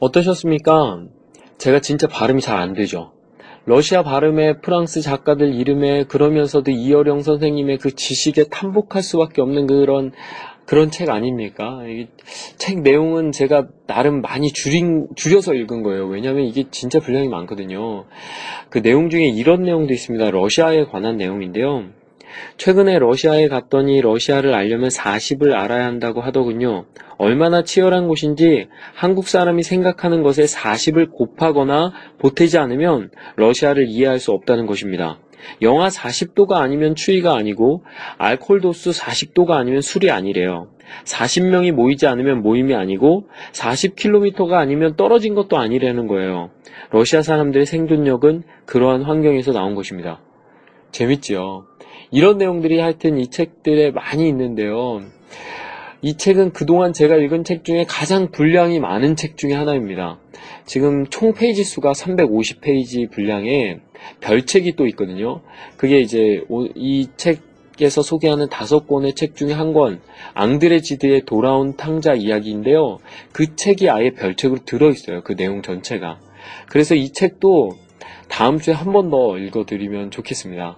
[0.00, 1.04] 어떠셨습니까?
[1.58, 3.13] 제가 진짜 발음이 잘 안 되죠.
[3.66, 10.12] 러시아 발음의 프랑스 작가들 이름에 그러면서도 이어령 선생님의 그 지식에 탐복할 수밖에 없는 그런
[10.66, 11.82] 그런 책 아닙니까?
[11.86, 16.06] 이책 내용은 제가 나름 많이 줄인, 줄여서 읽은 거예요.
[16.06, 18.06] 왜냐하면 이게 진짜 분량이 많거든요.
[18.70, 20.30] 그 내용 중에 이런 내용도 있습니다.
[20.30, 21.84] 러시아에 관한 내용인데요.
[22.56, 26.86] 최근에 러시아에 갔더니 러시아를 알려면 40을 알아야 한다고 하더군요.
[27.16, 34.66] 얼마나 치열한 곳인지 한국 사람이 생각하는 것에 40을 곱하거나 보태지 않으면 러시아를 이해할 수 없다는
[34.66, 35.18] 것입니다.
[35.62, 37.84] 영하 40도가 아니면 추위가 아니고
[38.18, 40.68] 알코올 도수 40도가 아니면 술이 아니래요.
[41.04, 46.50] 40명이 모이지 않으면 모임이 아니고 40km가 아니면 떨어진 것도 아니라는 거예요.
[46.90, 50.20] 러시아 사람들의 생존력은 그러한 환경에서 나온 것입니다.
[50.92, 51.66] 재밌지요?
[52.14, 55.00] 이런 내용들이 하여튼 이 책들에 많이 있는데요.
[56.00, 60.20] 이 책은 그동안 제가 읽은 책 중에 가장 분량이 많은 책 중에 하나입니다.
[60.64, 63.78] 지금 총 페이지 수가 350페이지 분량에
[64.20, 65.40] 별책이 또 있거든요.
[65.76, 70.00] 그게 이제 오- 이 책에서 소개하는 다섯 권의 책 중에 한 권,
[70.34, 72.98] 앙드레지드의 돌아온 탕자 이야기인데요.
[73.32, 75.22] 그 책이 아예 별책으로 들어있어요.
[75.24, 76.20] 그 내용 전체가.
[76.68, 77.70] 그래서 이 책도
[78.28, 80.76] 다음 주에 한 번 더 읽어드리면 좋겠습니다.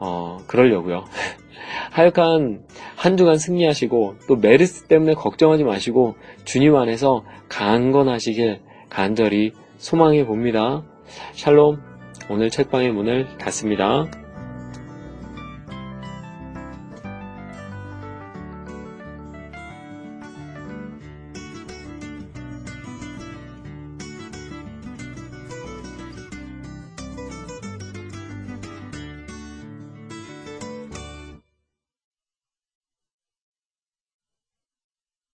[0.00, 1.04] 어, 그러려고요.
[1.92, 2.64] 하여간
[2.96, 10.82] 한 주간 승리하시고 또 메르스 때문에 걱정하지 마시고 주님 안에서 강건하시길 간절히 소망해 봅니다.
[11.34, 11.80] 샬롬.
[12.28, 14.06] 오늘 책방의 문을 닫습니다.